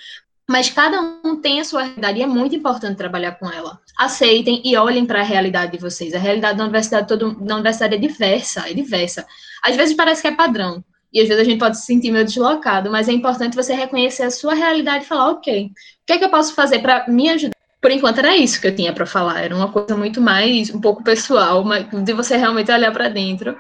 [0.51, 3.79] mas cada um tem a sua realidade e é muito importante trabalhar com ela.
[3.97, 6.13] Aceitem e olhem para a realidade de vocês.
[6.13, 9.25] A realidade da universidade, todo, da universidade é diversa, é diversa.
[9.63, 10.83] Às vezes parece que é padrão,
[11.13, 14.25] e às vezes a gente pode se sentir meio deslocado, mas é importante você reconhecer
[14.25, 15.71] a sua realidade e falar, ok, o
[16.05, 17.55] que é que eu posso fazer para me ajudar?
[17.81, 20.81] Por enquanto era isso que eu tinha para falar, era uma coisa muito mais, um
[20.81, 21.65] pouco pessoal,
[22.05, 23.57] de você realmente olhar para dentro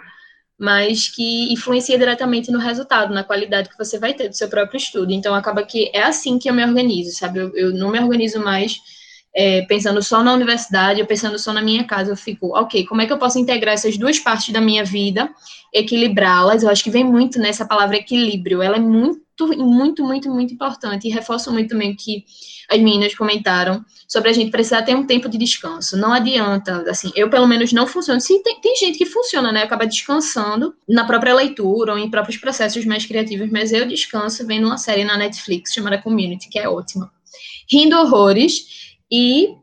[0.60, 4.76] mas que influencia diretamente no resultado, na qualidade que você vai ter do seu próprio
[4.76, 5.10] estudo.
[5.10, 7.38] Então, acaba que é assim que eu me organizo, sabe?
[7.38, 8.76] Eu, eu não me organizo mais
[9.34, 12.12] é, pensando só na universidade, ou pensando só na minha casa.
[12.12, 15.30] Eu fico, ok, como é que eu posso integrar essas duas partes da minha vida,
[15.72, 16.62] equilibrá-las?
[16.62, 18.60] Eu acho que vem muito nessa palavra equilíbrio.
[18.60, 21.08] Ela é muito, muito, muito, muito importante.
[21.08, 22.24] E reforço muito também que
[22.68, 25.96] as meninas comentaram sobre a gente precisar ter um tempo de descanso.
[25.96, 28.20] Não adianta, assim, eu pelo menos não funciono.
[28.20, 29.62] Se tem, tem gente que funciona, né?
[29.62, 34.66] Acaba descansando na própria leitura ou em próprios processos mais criativos, mas eu descanso vendo
[34.66, 37.10] uma série na Netflix chamada Community, que é ótima.
[37.68, 39.54] Rindo horrores e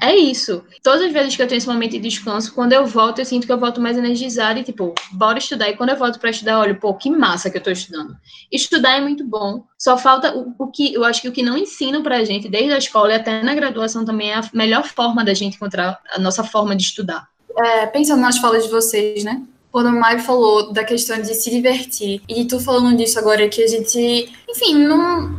[0.00, 0.62] é isso.
[0.82, 3.46] Todas as vezes que eu tenho esse momento de descanso, quando eu volto, eu sinto
[3.46, 5.68] que eu volto mais energizada e, tipo, bora estudar.
[5.68, 8.16] E quando eu volto para estudar, olho, pô, que massa que eu tô estudando.
[8.50, 9.64] Estudar é muito bom.
[9.78, 12.72] Só falta o, o que, eu acho que o que não ensinam pra gente, desde
[12.72, 16.18] a escola e até na graduação também, é a melhor forma da gente encontrar a
[16.18, 17.28] nossa forma de estudar.
[17.56, 19.42] É, pensando nas falas de vocês, né?
[19.74, 23.60] quando o Mai falou da questão de se divertir, e tu falando disso agora, que
[23.60, 25.36] a gente, enfim, não,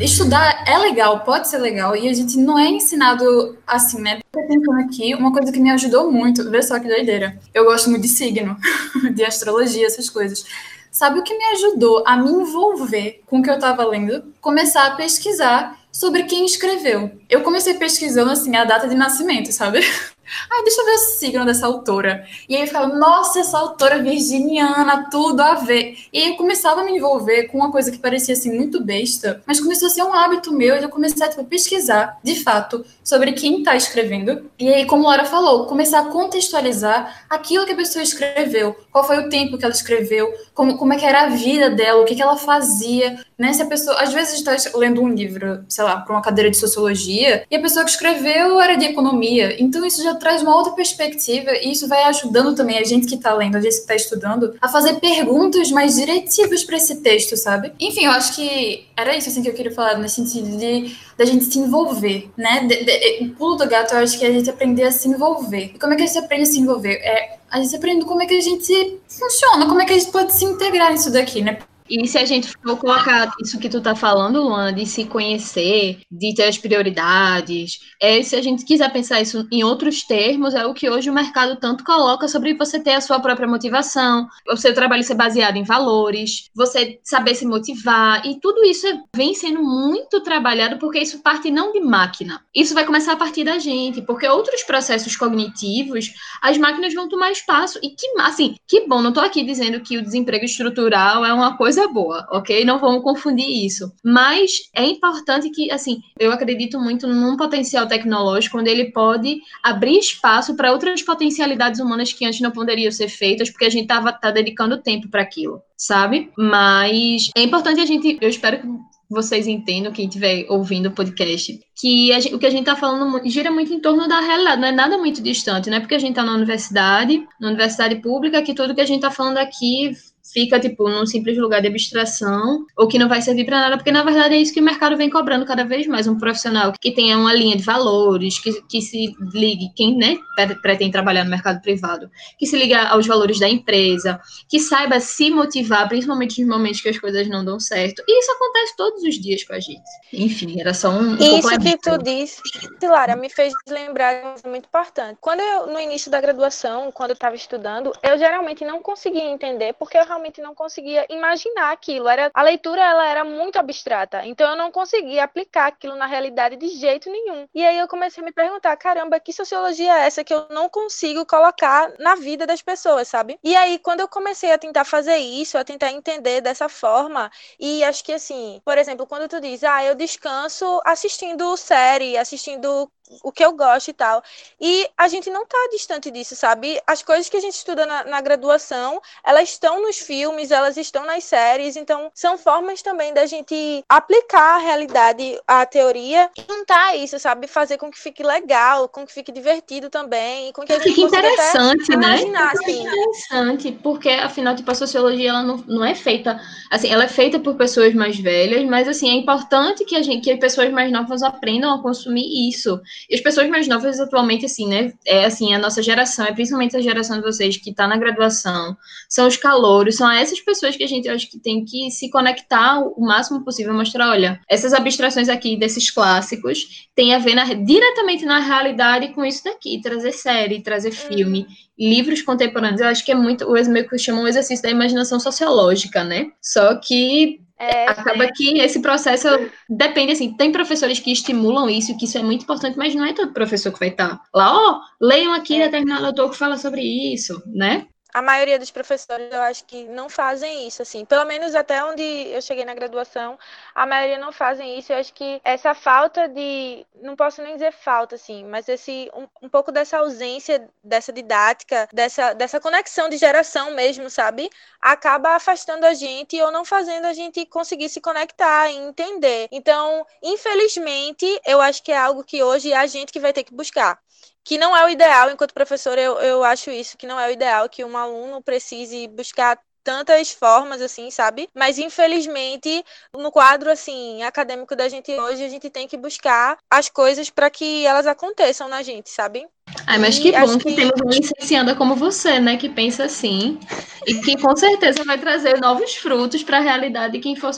[0.00, 4.20] estudar é legal, pode ser legal, e a gente não é ensinado assim, né?
[4.32, 7.38] Pensando aqui, uma coisa que me ajudou muito, vê só que doideira.
[7.52, 8.56] Eu gosto muito de signo,
[9.14, 10.44] de astrologia, essas coisas.
[10.90, 14.24] Sabe o que me ajudou a me envolver com o que eu estava lendo?
[14.40, 17.10] Começar a pesquisar sobre quem escreveu.
[17.28, 19.80] Eu comecei pesquisando assim a data de nascimento, sabe?
[20.50, 22.24] Ai, deixa eu ver o signo dessa autora.
[22.48, 25.96] E aí eu ficava, nossa, essa autora virginiana, tudo a ver.
[26.12, 29.42] E aí eu começava a me envolver com uma coisa que parecia assim muito besta,
[29.46, 32.84] mas começou a ser um hábito meu e eu comecei a tipo, pesquisar, de fato,
[33.02, 34.50] sobre quem está escrevendo.
[34.58, 39.18] E aí, como Laura falou, começar a contextualizar aquilo que a pessoa escreveu, qual foi
[39.18, 42.14] o tempo que ela escreveu, como, como é que era a vida dela, o que,
[42.14, 43.52] que ela fazia, né?
[43.52, 46.56] Se a pessoa, às vezes está lendo um livro, sei lá, para uma cadeira de
[46.56, 49.60] sociologia, e a pessoa que escreveu era de economia.
[49.60, 53.14] Então isso já traz uma outra perspectiva e isso vai ajudando também a gente que
[53.14, 57.36] está lendo, a gente que está estudando, a fazer perguntas mais diretivas para esse texto,
[57.36, 57.72] sabe?
[57.78, 61.24] Enfim, eu acho que era isso assim que eu queria falar nesse sentido de da
[61.24, 62.66] gente se envolver, né?
[62.66, 65.08] De, de, o pulo do gato, eu acho que é a gente aprender a se
[65.08, 65.72] envolver.
[65.74, 66.94] E como é que a gente aprende a se envolver?
[66.94, 70.10] É a gente aprende como é que a gente funciona, como é que a gente
[70.10, 71.58] pode se integrar nisso daqui, né?
[71.94, 76.00] E se a gente for colocar isso que tu tá falando, Luana, de se conhecer,
[76.10, 80.64] de ter as prioridades, é, se a gente quiser pensar isso em outros termos, é
[80.64, 84.56] o que hoje o mercado tanto coloca sobre você ter a sua própria motivação, o
[84.56, 89.62] seu trabalho ser baseado em valores, você saber se motivar, e tudo isso vem sendo
[89.62, 92.42] muito trabalhado porque isso parte não de máquina.
[92.54, 97.30] Isso vai começar a partir da gente, porque outros processos cognitivos, as máquinas vão tomar
[97.30, 97.78] espaço.
[97.82, 101.54] E que, assim, que bom, não tô aqui dizendo que o desemprego estrutural é uma
[101.58, 102.64] coisa coisa boa, ok?
[102.64, 103.92] Não vamos confundir isso.
[104.04, 109.98] Mas é importante que, assim, eu acredito muito num potencial tecnológico onde ele pode abrir
[109.98, 114.12] espaço para outras potencialidades humanas que antes não poderiam ser feitas, porque a gente estava
[114.12, 116.30] tá dedicando tempo para aquilo, sabe?
[116.36, 118.66] Mas é importante a gente, eu espero que
[119.10, 123.20] vocês entendam, quem estiver ouvindo o podcast, que gente, o que a gente está falando
[123.28, 125.98] gira muito em torno da realidade, não é nada muito distante, não é porque a
[125.98, 129.92] gente está na universidade, na universidade pública, que tudo que a gente está falando aqui
[130.32, 133.92] fica, tipo, num simples lugar de abstração, ou que não vai servir para nada, porque
[133.92, 136.90] na verdade é isso que o mercado vem cobrando cada vez mais, um profissional que
[136.90, 140.18] tenha uma linha de valores, que, que se ligue, quem né,
[140.62, 145.30] pretende trabalhar no mercado privado, que se liga aos valores da empresa, que saiba se
[145.30, 148.02] motivar, principalmente nos momentos que as coisas não dão certo.
[148.06, 149.82] E isso acontece todos os dias com a gente.
[150.12, 151.16] Enfim, era só um.
[151.16, 152.40] isso que tu disse,
[152.82, 155.18] Lara, me fez lembrar de uma coisa muito importante.
[155.20, 159.74] Quando eu, no início da graduação, quando eu estava estudando, eu geralmente não conseguia entender
[159.74, 162.08] porque eu realmente não conseguia imaginar aquilo.
[162.08, 166.56] Era, a leitura ela era muito abstrata, então eu não conseguia aplicar aquilo na realidade
[166.56, 167.46] de jeito nenhum.
[167.54, 170.68] E aí eu comecei a me perguntar, caramba, que sociologia é essa que eu não
[170.68, 173.38] consigo colocar na vida das pessoas, sabe?
[173.42, 177.82] E aí quando eu comecei a tentar fazer isso, a tentar entender dessa forma, e
[177.84, 182.90] acho que assim, por exemplo, quando tu diz, ah, eu descanso assistindo série, assistindo
[183.22, 184.22] o que eu gosto e tal.
[184.60, 186.80] E a gente não está distante disso, sabe?
[186.86, 191.04] As coisas que a gente estuda na, na, graduação, elas estão nos filmes, elas estão
[191.04, 196.96] nas séries, então são formas também da gente aplicar a realidade, a teoria, e juntar
[196.96, 197.46] isso, sabe?
[197.46, 201.96] Fazer com que fique legal, com que fique divertido também, com que gente fique interessante,
[201.96, 202.20] né?
[202.20, 202.86] Imaginar, assim.
[202.86, 207.38] interessante, porque afinal, tipo, a sociologia ela não, não é feita, assim, ela é feita
[207.40, 210.90] por pessoas mais velhas, mas assim, é importante que a gente, que as pessoas mais
[210.90, 212.80] novas aprendam a consumir isso.
[213.08, 214.92] E as pessoas mais novas atualmente, assim, né?
[215.06, 218.76] É assim, a nossa geração, é principalmente a geração de vocês que está na graduação,
[219.08, 222.80] são os calouros, são essas pessoas que a gente acho que tem que se conectar
[222.80, 228.24] o máximo possível, mostrar, olha, essas abstrações aqui desses clássicos tem a ver na, diretamente
[228.24, 231.54] na realidade com isso daqui, trazer série, trazer filme, hum.
[231.78, 232.80] livros contemporâneos.
[232.80, 236.30] Eu acho que é muito, o meio que chamam um exercício da imaginação sociológica, né?
[236.40, 238.32] Só que é, Acaba é.
[238.32, 239.28] que esse processo
[239.68, 243.12] depende, assim, tem professores que estimulam isso, que isso é muito importante, mas não é
[243.12, 245.66] todo professor que vai estar lá, ó, oh, leiam aqui é.
[245.66, 247.86] determinado autor que fala sobre isso, né?
[248.12, 251.04] A maioria dos professores eu acho que não fazem isso, assim.
[251.04, 253.38] Pelo menos até onde eu cheguei na graduação,
[253.74, 254.92] a maioria não fazem isso.
[254.92, 256.86] Eu acho que essa falta de.
[257.00, 261.88] Não posso nem dizer falta, assim, mas esse um, um pouco dessa ausência dessa didática,
[261.92, 264.50] dessa, dessa conexão de geração mesmo, sabe?
[264.80, 269.48] Acaba afastando a gente ou não fazendo a gente conseguir se conectar e entender.
[269.50, 273.44] Então, infelizmente, eu acho que é algo que hoje é a gente que vai ter
[273.44, 273.98] que buscar
[274.44, 277.30] que não é o ideal, enquanto professor, eu, eu acho isso, que não é o
[277.30, 281.48] ideal que um aluno precise buscar tantas formas assim, sabe?
[281.54, 282.84] Mas infelizmente,
[283.16, 287.50] no quadro assim acadêmico da gente hoje, a gente tem que buscar as coisas para
[287.50, 289.46] que elas aconteçam na gente, sabe?
[289.86, 293.58] Ai, mas que bom que, que temos uma licenciada como você, né, que pensa assim
[294.06, 297.50] e que com certeza vai trazer novos frutos para a realidade quem for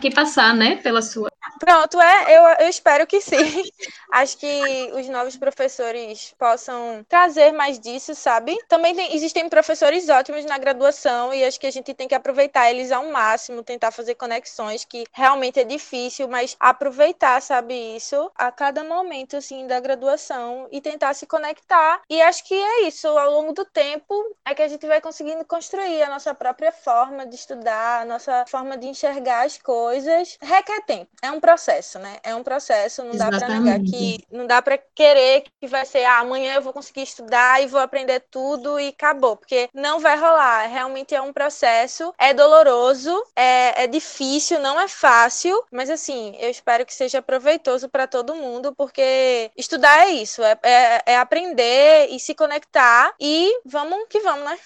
[0.00, 3.36] quem passar, né, pela sua Pronto, é, eu, eu espero que sim.
[4.12, 8.56] Acho que os novos professores possam trazer mais disso, sabe?
[8.68, 12.70] Também tem, existem professores ótimos na graduação e acho que a gente tem que aproveitar
[12.70, 18.52] eles ao máximo, tentar fazer conexões, que realmente é difícil, mas aproveitar, sabe, isso a
[18.52, 22.02] cada momento, assim, da graduação e tentar se conectar.
[22.08, 25.44] E acho que é isso, ao longo do tempo é que a gente vai conseguindo
[25.44, 30.38] construir a nossa própria forma de estudar, a nossa forma de enxergar as coisas.
[30.40, 31.10] Requer tempo.
[31.22, 32.18] É um processo, né?
[32.22, 33.40] É um processo, não Exatamente.
[33.40, 36.72] dá para negar que não dá para querer que vai ser ah, amanhã eu vou
[36.72, 40.66] conseguir estudar e vou aprender tudo e acabou, porque não vai rolar.
[40.66, 46.50] Realmente é um processo, é doloroso, é, é difícil, não é fácil, mas assim, eu
[46.50, 52.08] espero que seja proveitoso para todo mundo, porque estudar é isso, é, é, é aprender
[52.10, 54.58] e se conectar e vamos que vamos, né?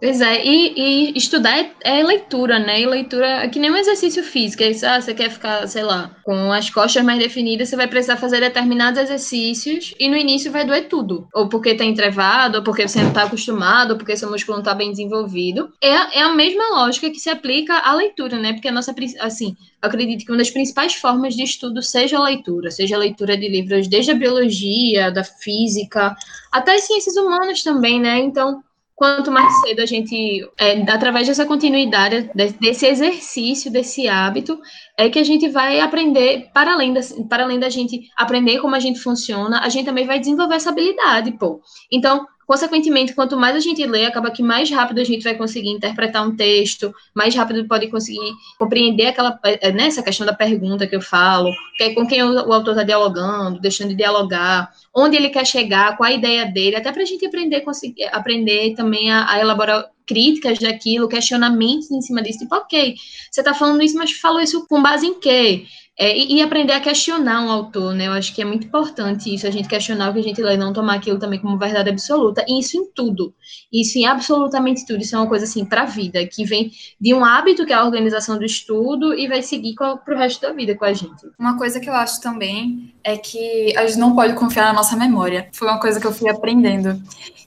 [0.00, 2.80] Pois é, e, e estudar é, é, leitura, né?
[2.80, 4.62] E leitura é que nem um exercício físico.
[4.62, 8.16] É, ah, você quer ficar, sei lá, com as costas mais definidas, você vai precisar
[8.16, 11.28] fazer determinados exercícios e no início vai doer tudo.
[11.34, 14.64] Ou porque tá entrevado, ou porque você não tá acostumado, ou porque seu músculo não
[14.64, 15.70] tá bem desenvolvido.
[15.82, 18.54] É, é a mesma lógica que se aplica à leitura, né?
[18.54, 22.70] Porque a nossa, assim, acredito que uma das principais formas de estudo seja a leitura,
[22.70, 26.16] seja a leitura de livros desde a biologia, da física,
[26.50, 28.18] até as ciências humanas também, né?
[28.18, 28.62] Então,
[29.00, 34.60] quanto mais cedo a gente, é, através dessa continuidade, desse exercício, desse hábito,
[34.94, 38.74] é que a gente vai aprender, para além, da, para além da gente aprender como
[38.74, 41.62] a gente funciona, a gente também vai desenvolver essa habilidade, pô.
[41.90, 45.70] Então, consequentemente, quanto mais a gente lê, acaba que mais rápido a gente vai conseguir
[45.70, 50.84] interpretar um texto, mais rápido pode conseguir compreender aquela, eh, né, essa questão da pergunta
[50.84, 55.16] que eu falo, que é com quem o, autor está dialogando, deixando de dialogar, onde
[55.16, 59.12] ele quer chegar, qual a ideia dele, até para a gente aprender, conseguir, aprender também
[59.12, 62.96] a, a elaborar críticas daquilo, questionamentos em cima disso, tipo, ok,
[63.30, 65.66] você está falando isso, mas falou isso com base em quê?
[66.02, 68.06] É, e, e, aprender a questionar um autor, né?
[68.06, 70.56] Eu acho que é muito importante isso, a gente questionar o que a gente lê,
[70.56, 72.42] não tomar aquilo também como verdade absoluta.
[72.48, 73.34] E isso em tudo.
[73.70, 75.02] Isso em absolutamente tudo.
[75.02, 77.76] Isso é uma coisa, assim, para a vida, que vem de um hábito que é
[77.76, 81.26] a organização do estudo e vai seguir para o resto da vida com a gente.
[81.38, 84.96] Uma coisa que eu acho também é que a gente não pode confiar na nossa
[84.96, 85.50] memória.
[85.52, 86.98] Foi uma coisa que eu fui aprendendo.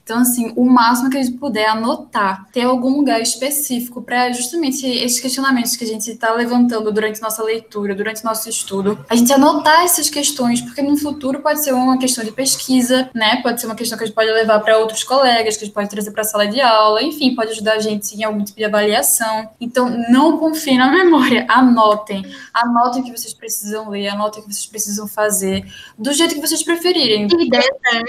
[0.04, 4.86] Então, assim, o máximo que a gente puder anotar, ter algum lugar específico para justamente
[4.86, 9.32] esses questionamentos que a gente está levantando durante nossa leitura, durante nosso estudo, a gente
[9.32, 13.40] anotar essas questões, porque no futuro pode ser uma questão de pesquisa, né?
[13.42, 15.74] Pode ser uma questão que a gente pode levar para outros colegas, que a gente
[15.74, 18.58] pode trazer para a sala de aula, enfim, pode ajudar a gente em algum tipo
[18.58, 19.50] de avaliação.
[19.60, 22.24] Então, não confiem na memória, anotem.
[22.52, 25.64] Anotem o que vocês precisam ler, anotem o que vocês precisam fazer,
[25.98, 27.26] do jeito que vocês preferirem.
[27.26, 28.02] Ideia, né?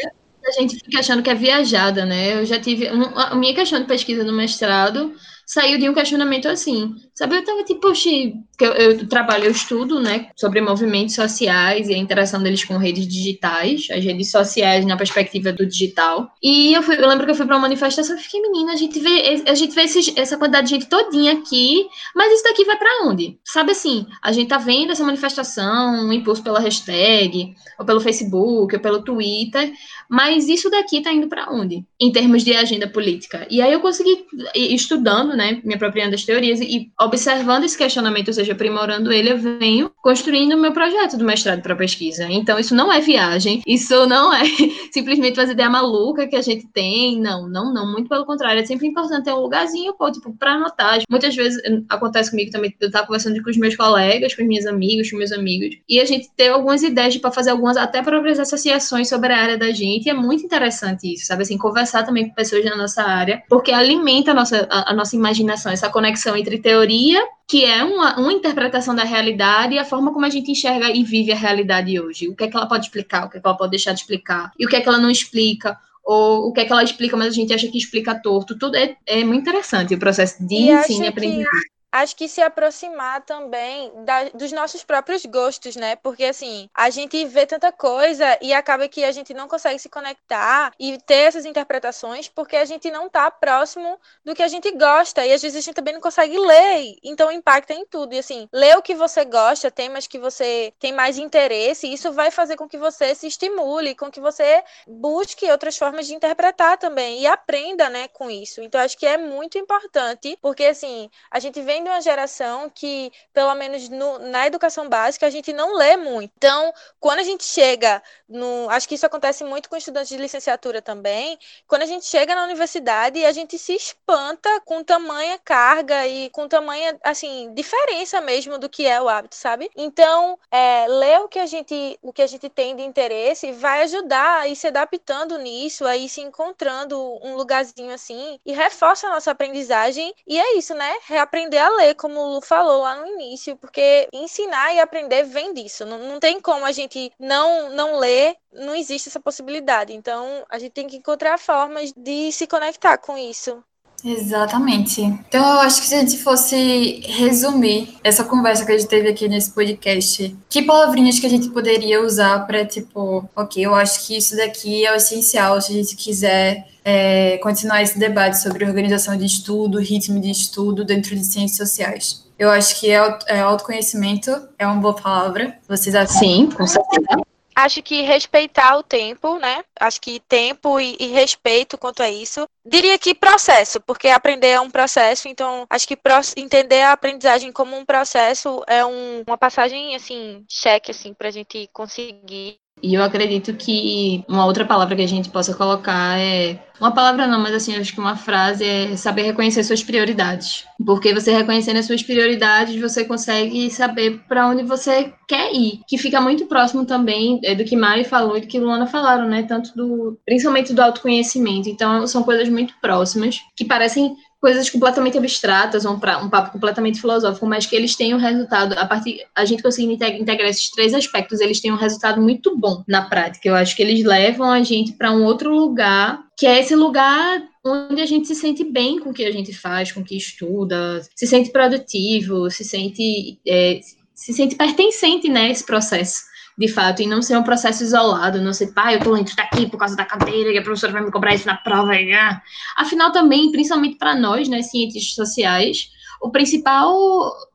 [0.48, 2.40] a gente fica achando que é viajada, né?
[2.40, 2.88] Eu já tive.
[2.88, 5.14] A minha questão de pesquisa no mestrado
[5.46, 6.96] saiu de um questionamento assim.
[7.14, 11.94] Sabe, eu tava tipo, poxa, eu, eu trabalho, eu estudo, né, sobre movimentos sociais e
[11.94, 16.30] a interação deles com redes digitais, as redes sociais na perspectiva do digital.
[16.44, 18.76] E eu, fui, eu lembro que eu fui para uma manifestação e fiquei, menina, a
[18.76, 22.66] gente vê, a gente vê esses, essa quantidade de gente todinha aqui, mas isso daqui
[22.66, 23.40] vai para onde?
[23.46, 28.76] Sabe assim, a gente tá vendo essa manifestação, um impulso pela hashtag, ou pelo Facebook,
[28.76, 29.72] ou pelo Twitter,
[30.10, 31.86] mas isso daqui tá indo para onde?
[32.00, 33.48] Em termos de agenda política.
[33.50, 34.26] E aí eu consegui,
[34.56, 39.38] estudando, né, me apropriando das teorias e observando esse questionamento, ou seja, aprimorando ele, eu
[39.38, 42.26] venho construindo o meu projeto do mestrado para pesquisa.
[42.30, 44.44] Então, isso não é viagem, isso não é
[44.92, 48.66] simplesmente fazer ideia maluca que a gente tem, não, não, não, muito pelo contrário, é
[48.66, 51.00] sempre importante ter um lugarzinho, pô, tipo, para anotar.
[51.10, 54.66] Muitas vezes acontece comigo também, eu tava conversando com os meus colegas, com os meus
[54.66, 58.40] amigos, com meus amigos, e a gente ter algumas ideias para fazer algumas até próprias
[58.40, 62.28] associações sobre a área da gente, e é muito interessante isso, sabe, assim, conversar também
[62.28, 66.36] com pessoas da nossa área, porque alimenta a nossa, a, a nossa imaginação, essa conexão
[66.36, 70.52] entre teoria, que é uma, uma interpretação da realidade, e a forma como a gente
[70.52, 72.28] enxerga e vive a realidade hoje.
[72.28, 74.02] O que é que ela pode explicar, o que é que ela pode deixar de
[74.02, 76.84] explicar, e o que é que ela não explica, ou o que é que ela
[76.84, 78.58] explica, mas a gente acha que explica torto.
[78.58, 82.42] Tudo é, é muito interessante o processo de e ensino e aprendizagem acho que se
[82.42, 85.96] aproximar também da, dos nossos próprios gostos, né?
[85.96, 89.88] Porque assim, a gente vê tanta coisa e acaba que a gente não consegue se
[89.88, 94.70] conectar e ter essas interpretações porque a gente não tá próximo do que a gente
[94.72, 98.14] gosta e às vezes a gente também não consegue ler, então impacta em tudo.
[98.14, 102.30] E assim, ler o que você gosta, temas que você tem mais interesse, isso vai
[102.30, 107.22] fazer com que você se estimule, com que você busque outras formas de interpretar também
[107.22, 108.62] e aprenda, né, com isso.
[108.62, 113.12] Então acho que é muito importante, porque assim, a gente vem de uma geração que,
[113.34, 116.32] pelo menos no, na educação básica, a gente não lê muito.
[116.36, 118.70] Então, quando a gente chega no.
[118.70, 121.38] Acho que isso acontece muito com estudantes de licenciatura também.
[121.68, 126.48] Quando a gente chega na universidade, a gente se espanta com tamanha carga e com
[126.48, 129.70] tamanha, assim, diferença mesmo do que é o hábito, sabe?
[129.76, 133.84] Então, é, ler o que a gente, o que a gente tem de interesse vai
[133.84, 139.08] ajudar a ir se adaptando nisso, a ir se encontrando um lugarzinho assim e reforça
[139.08, 140.14] a nossa aprendizagem.
[140.28, 140.96] E é isso, né?
[141.06, 145.54] Reaprender a ler, como o Lu falou lá no início, porque ensinar e aprender vem
[145.54, 145.86] disso.
[145.86, 148.15] Não, não tem como a gente não, não ler,
[148.54, 149.94] não existe essa possibilidade.
[149.94, 153.64] Então, a gente tem que encontrar formas de se conectar com isso.
[154.04, 155.02] Exatamente.
[155.02, 159.10] Então, eu acho que se a gente fosse resumir essa conversa que a gente teve
[159.10, 164.06] aqui nesse podcast, que palavrinhas que a gente poderia usar para, tipo, ok, eu acho
[164.06, 168.64] que isso daqui é o essencial se a gente quiser é, continuar esse debate sobre
[168.64, 172.26] organização de estudo, ritmo de estudo dentro de ciências sociais.
[172.38, 175.58] Eu acho que é, é autoconhecimento é uma boa palavra.
[175.68, 176.20] Vocês acham?
[176.20, 177.26] Sim, com certeza.
[177.56, 179.64] Acho que respeitar o tempo, né?
[179.80, 182.46] Acho que tempo e, e, respeito quanto a isso.
[182.66, 185.98] Diria que processo, porque aprender é um processo, então acho que
[186.36, 191.70] entender a aprendizagem como um processo é um, uma passagem, assim, cheque, assim, pra gente
[191.72, 196.60] conseguir e eu acredito que uma outra palavra que a gente possa colocar é.
[196.80, 200.66] Uma palavra não, mas assim, acho que uma frase é saber reconhecer suas prioridades.
[200.86, 205.80] Porque você reconhecendo as suas prioridades, você consegue saber para onde você quer ir.
[205.88, 209.26] Que fica muito próximo também é, do que Mari falou e do que Luana falaram,
[209.26, 209.44] né?
[209.44, 210.20] Tanto do.
[210.26, 211.70] Principalmente do autoconhecimento.
[211.70, 214.16] Então, são coisas muito próximas, que parecem
[214.46, 218.74] coisas completamente abstratas, um, pra, um papo completamente filosófico, mas que eles têm um resultado,
[218.74, 222.84] a partir, a gente conseguir integrar esses três aspectos, eles têm um resultado muito bom
[222.88, 223.50] na prática.
[223.50, 227.42] Eu acho que eles levam a gente para um outro lugar, que é esse lugar
[227.66, 230.16] onde a gente se sente bem com o que a gente faz, com o que
[230.16, 233.80] estuda, se sente produtivo, se sente, é,
[234.14, 236.20] se sente pertencente, né, processo
[236.58, 239.70] de fato, e não ser um processo isolado, não ser, pai, eu tô lendo aqui
[239.70, 241.96] por causa da cadeira, e a professora vai me cobrar isso na prova.
[241.96, 242.42] E, ah.
[242.78, 245.90] Afinal, também, principalmente para nós, né, cientistas sociais,
[246.22, 246.96] o principal,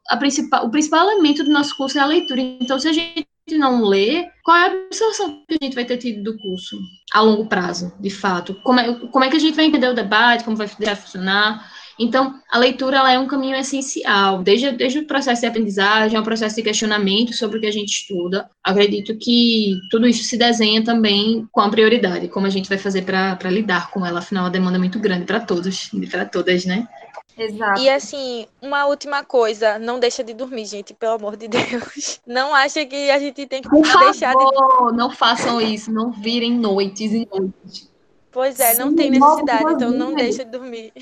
[0.08, 2.40] a principal, o principal elemento do nosso curso é a leitura.
[2.40, 5.96] Então, se a gente não lê, qual é a absorção que a gente vai ter
[5.96, 6.78] tido do curso
[7.12, 8.54] a longo prazo, de fato?
[8.62, 11.68] Como é, como é que a gente vai entender o debate, como vai funcionar?
[12.02, 16.24] Então, a leitura ela é um caminho essencial, desde, desde o processo de aprendizagem ao
[16.24, 18.48] processo de questionamento sobre o que a gente estuda.
[18.64, 23.02] Acredito que tudo isso se desenha também com a prioridade, como a gente vai fazer
[23.02, 26.64] para lidar com ela, afinal, a demanda é muito grande para todos e para todas,
[26.64, 26.88] né?
[27.36, 27.80] Exato.
[27.80, 32.20] E assim, uma última coisa, não deixa de dormir, gente, pelo amor de Deus.
[32.26, 36.12] Não acha que a gente tem que Por deixar favor, de não façam isso, não
[36.12, 37.90] virem noites e noites.
[38.30, 40.92] Pois é, não Sim, tem necessidade, então não deixa de dormir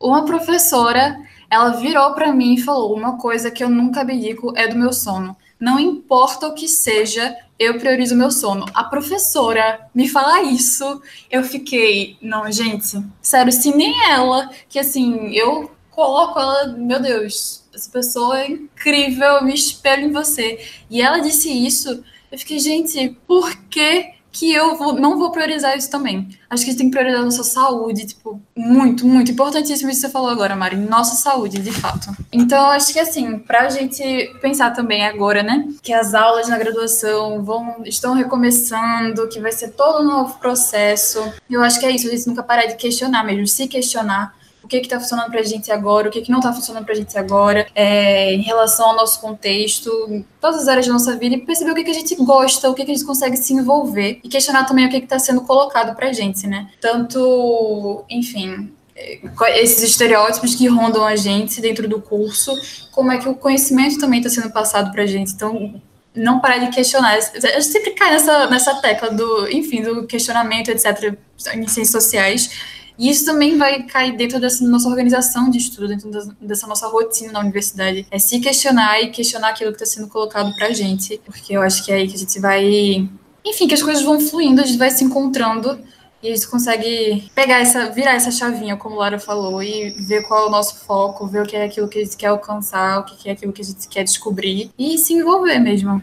[0.00, 1.18] uma professora,
[1.50, 4.92] ela virou para mim e falou: uma coisa que eu nunca abdico é do meu
[4.92, 5.36] sono.
[5.58, 8.64] Não importa o que seja, eu priorizo o meu sono.
[8.72, 15.32] A professora me falar isso, eu fiquei, não, gente, sério, se nem ela, que assim,
[15.34, 20.64] eu coloco ela, meu Deus, essa pessoa é incrível, eu me espelho em você.
[20.88, 25.76] E ela disse isso, eu fiquei, gente, por que que eu vou, não vou priorizar
[25.76, 26.28] isso também.
[26.48, 30.00] Acho que a gente tem que priorizar a nossa saúde, tipo, muito, muito importantíssimo isso
[30.00, 32.10] que você falou agora, Mari, nossa saúde, de fato.
[32.30, 37.42] Então, acho que assim, pra gente pensar também agora, né, que as aulas na graduação
[37.42, 41.20] vão, estão recomeçando, que vai ser todo um novo processo,
[41.50, 44.36] eu acho que é isso, a gente nunca parar de questionar mesmo, se questionar,
[44.76, 46.92] o que está funcionando para a gente agora, o que, que não está funcionando para
[46.92, 51.16] a gente agora, é, em relação ao nosso contexto, em todas as áreas da nossa
[51.16, 53.36] vida, e perceber o que, que a gente gosta, o que, que a gente consegue
[53.36, 56.68] se envolver, e questionar também o que está sendo colocado para a gente, né?
[56.80, 59.20] Tanto, enfim, é,
[59.62, 62.52] esses estereótipos que rondam a gente dentro do curso,
[62.92, 65.32] como é que o conhecimento também está sendo passado para a gente.
[65.32, 65.80] Então,
[66.14, 67.18] não parar de questionar.
[67.20, 71.16] Gente sempre cai nessa, nessa tecla do, enfim, do questionamento, etc.,
[71.54, 72.50] em ciências sociais
[72.98, 77.32] e isso também vai cair dentro dessa nossa organização de estudo, dentro dessa nossa rotina
[77.32, 78.04] na universidade.
[78.10, 81.62] É se questionar e questionar aquilo que está sendo colocado para a gente, porque eu
[81.62, 83.08] acho que é aí que a gente vai.
[83.46, 85.78] Enfim, que as coisas vão fluindo, a gente vai se encontrando
[86.20, 90.26] e a gente consegue pegar essa, virar essa chavinha, como a Lara falou, e ver
[90.26, 92.98] qual é o nosso foco, ver o que é aquilo que a gente quer alcançar,
[92.98, 96.02] o que é aquilo que a gente quer descobrir e se envolver mesmo.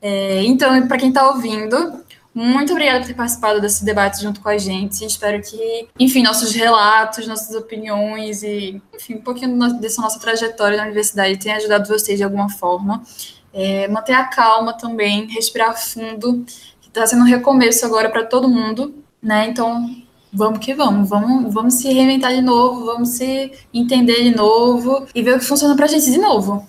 [0.00, 2.03] É, então, para quem está ouvindo,
[2.34, 5.04] muito obrigada por ter participado desse debate junto com a gente.
[5.04, 10.82] Espero que, enfim, nossos relatos, nossas opiniões e, enfim, um pouquinho dessa nossa trajetória na
[10.82, 13.02] universidade tenha ajudado vocês de alguma forma.
[13.52, 16.44] É, manter a calma também, respirar fundo,
[16.80, 19.46] que está sendo um recomeço agora para todo mundo, né?
[19.48, 19.88] Então,
[20.32, 25.22] vamos que vamos, vamos, vamos se reinventar de novo, vamos se entender de novo e
[25.22, 26.66] ver o que funciona para a gente de novo.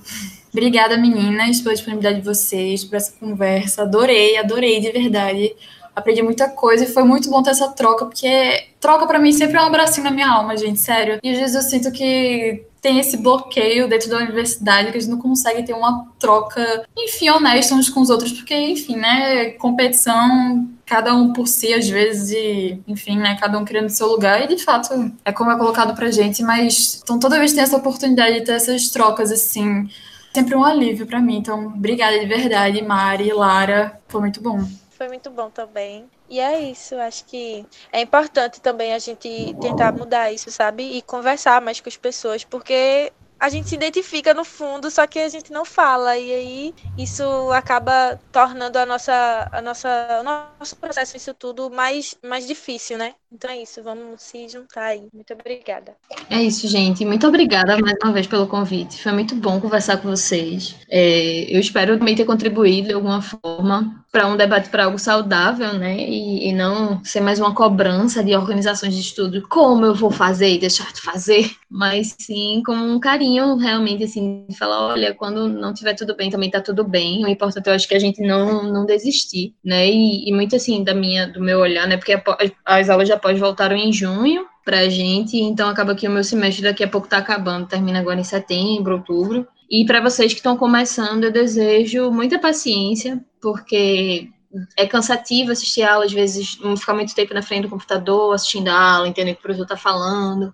[0.56, 3.82] Obrigada, meninas, pela disponibilidade de vocês, por essa conversa.
[3.82, 5.54] Adorei, adorei de verdade.
[5.94, 9.58] Aprendi muita coisa e foi muito bom ter essa troca, porque troca para mim sempre
[9.58, 11.20] é um abracinho na minha alma, gente, sério.
[11.22, 15.10] E às vezes eu sinto que tem esse bloqueio dentro da universidade, que a gente
[15.10, 20.70] não consegue ter uma troca, enfim, honesta uns com os outros, porque, enfim, né, competição,
[20.86, 24.56] cada um por si, às vezes, e, enfim, né, cada um querendo seu lugar, e
[24.56, 28.40] de fato é como é colocado pra gente, mas então toda vez tem essa oportunidade
[28.40, 29.90] de ter essas trocas, assim,
[30.36, 31.38] sempre um alívio para mim.
[31.38, 34.60] Então, obrigada de verdade, Mari, Lara, foi muito bom.
[34.92, 36.06] Foi muito bom também.
[36.30, 40.84] E é isso, acho que é importante também a gente tentar mudar isso, sabe?
[40.84, 43.12] E conversar mais com as pessoas, porque
[43.46, 46.18] a gente se identifica no fundo, só que a gente não fala.
[46.18, 49.90] E aí isso acaba tornando a nossa, a nossa,
[50.20, 53.14] o nosso processo, isso tudo, mais, mais difícil, né?
[53.32, 55.04] Então é isso, vamos se juntar aí.
[55.14, 55.94] Muito obrigada.
[56.30, 57.06] É isso, gente.
[57.06, 59.04] Muito obrigada mais uma vez pelo convite.
[59.04, 60.76] Foi muito bom conversar com vocês.
[60.90, 65.74] É, eu espero também ter contribuído de alguma forma para um debate para algo saudável,
[65.74, 65.98] né?
[65.98, 70.54] E, e, não ser mais uma cobrança de organizações de estudo, como eu vou fazer
[70.54, 75.48] e deixar de fazer, mas sim com um carinho realmente assim, de falar, olha, quando
[75.48, 77.24] não tiver tudo bem, também tá tudo bem.
[77.24, 79.88] O importante eu acho que a gente não, não desistir, né?
[79.88, 81.98] E, e muito assim da minha, do meu olhar, né?
[81.98, 82.22] Porque
[82.66, 86.64] as aulas já pós voltaram em junho pra gente, então acaba que o meu semestre
[86.64, 89.48] daqui a pouco tá acabando, termina agora em setembro, outubro.
[89.70, 94.30] E para vocês que estão começando, eu desejo muita paciência, porque
[94.78, 98.70] é cansativo assistir aula, às vezes, não ficar muito tempo na frente do computador, assistindo
[98.70, 100.54] a aula, entendendo o que o professor está falando.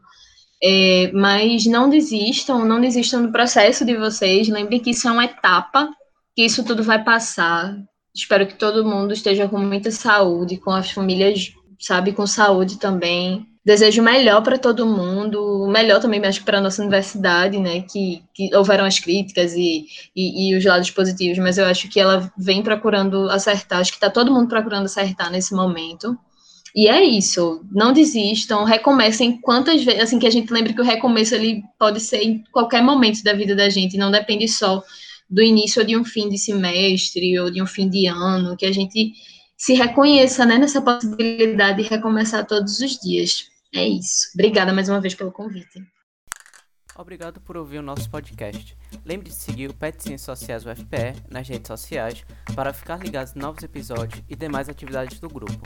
[0.64, 4.48] É, mas não desistam, não desistam do processo de vocês.
[4.48, 5.90] Lembrem que isso é uma etapa,
[6.36, 7.76] que isso tudo vai passar.
[8.14, 13.48] Espero que todo mundo esteja com muita saúde, com as famílias, sabe, com saúde também.
[13.64, 18.56] Desejo melhor para todo mundo, melhor também, acho para a nossa universidade, né, que, que
[18.56, 19.86] houveram as críticas e,
[20.16, 23.98] e, e, os lados positivos, mas eu acho que ela vem procurando acertar, acho que
[23.98, 26.18] está todo mundo procurando acertar nesse momento.
[26.76, 30.86] E é isso, não desistam, recomecem quantas vezes, assim, que a gente lembre que o
[30.86, 34.82] recomeço ele pode ser em qualquer momento da vida da gente, não depende só
[35.30, 38.66] do início ou de um fim de semestre ou de um fim de ano, que
[38.66, 39.14] a gente
[39.58, 43.46] se reconheça né, nessa possibilidade de recomeçar todos os dias.
[43.74, 44.30] É isso.
[44.34, 45.82] Obrigada mais uma vez pelo convite.
[47.02, 48.78] Obrigado por ouvir o nosso podcast.
[49.04, 52.24] Lembre de seguir o Pet Ciências Sociais UFPE nas redes sociais
[52.56, 55.60] para ficar ligado em novos episódios e demais atividades do grupo.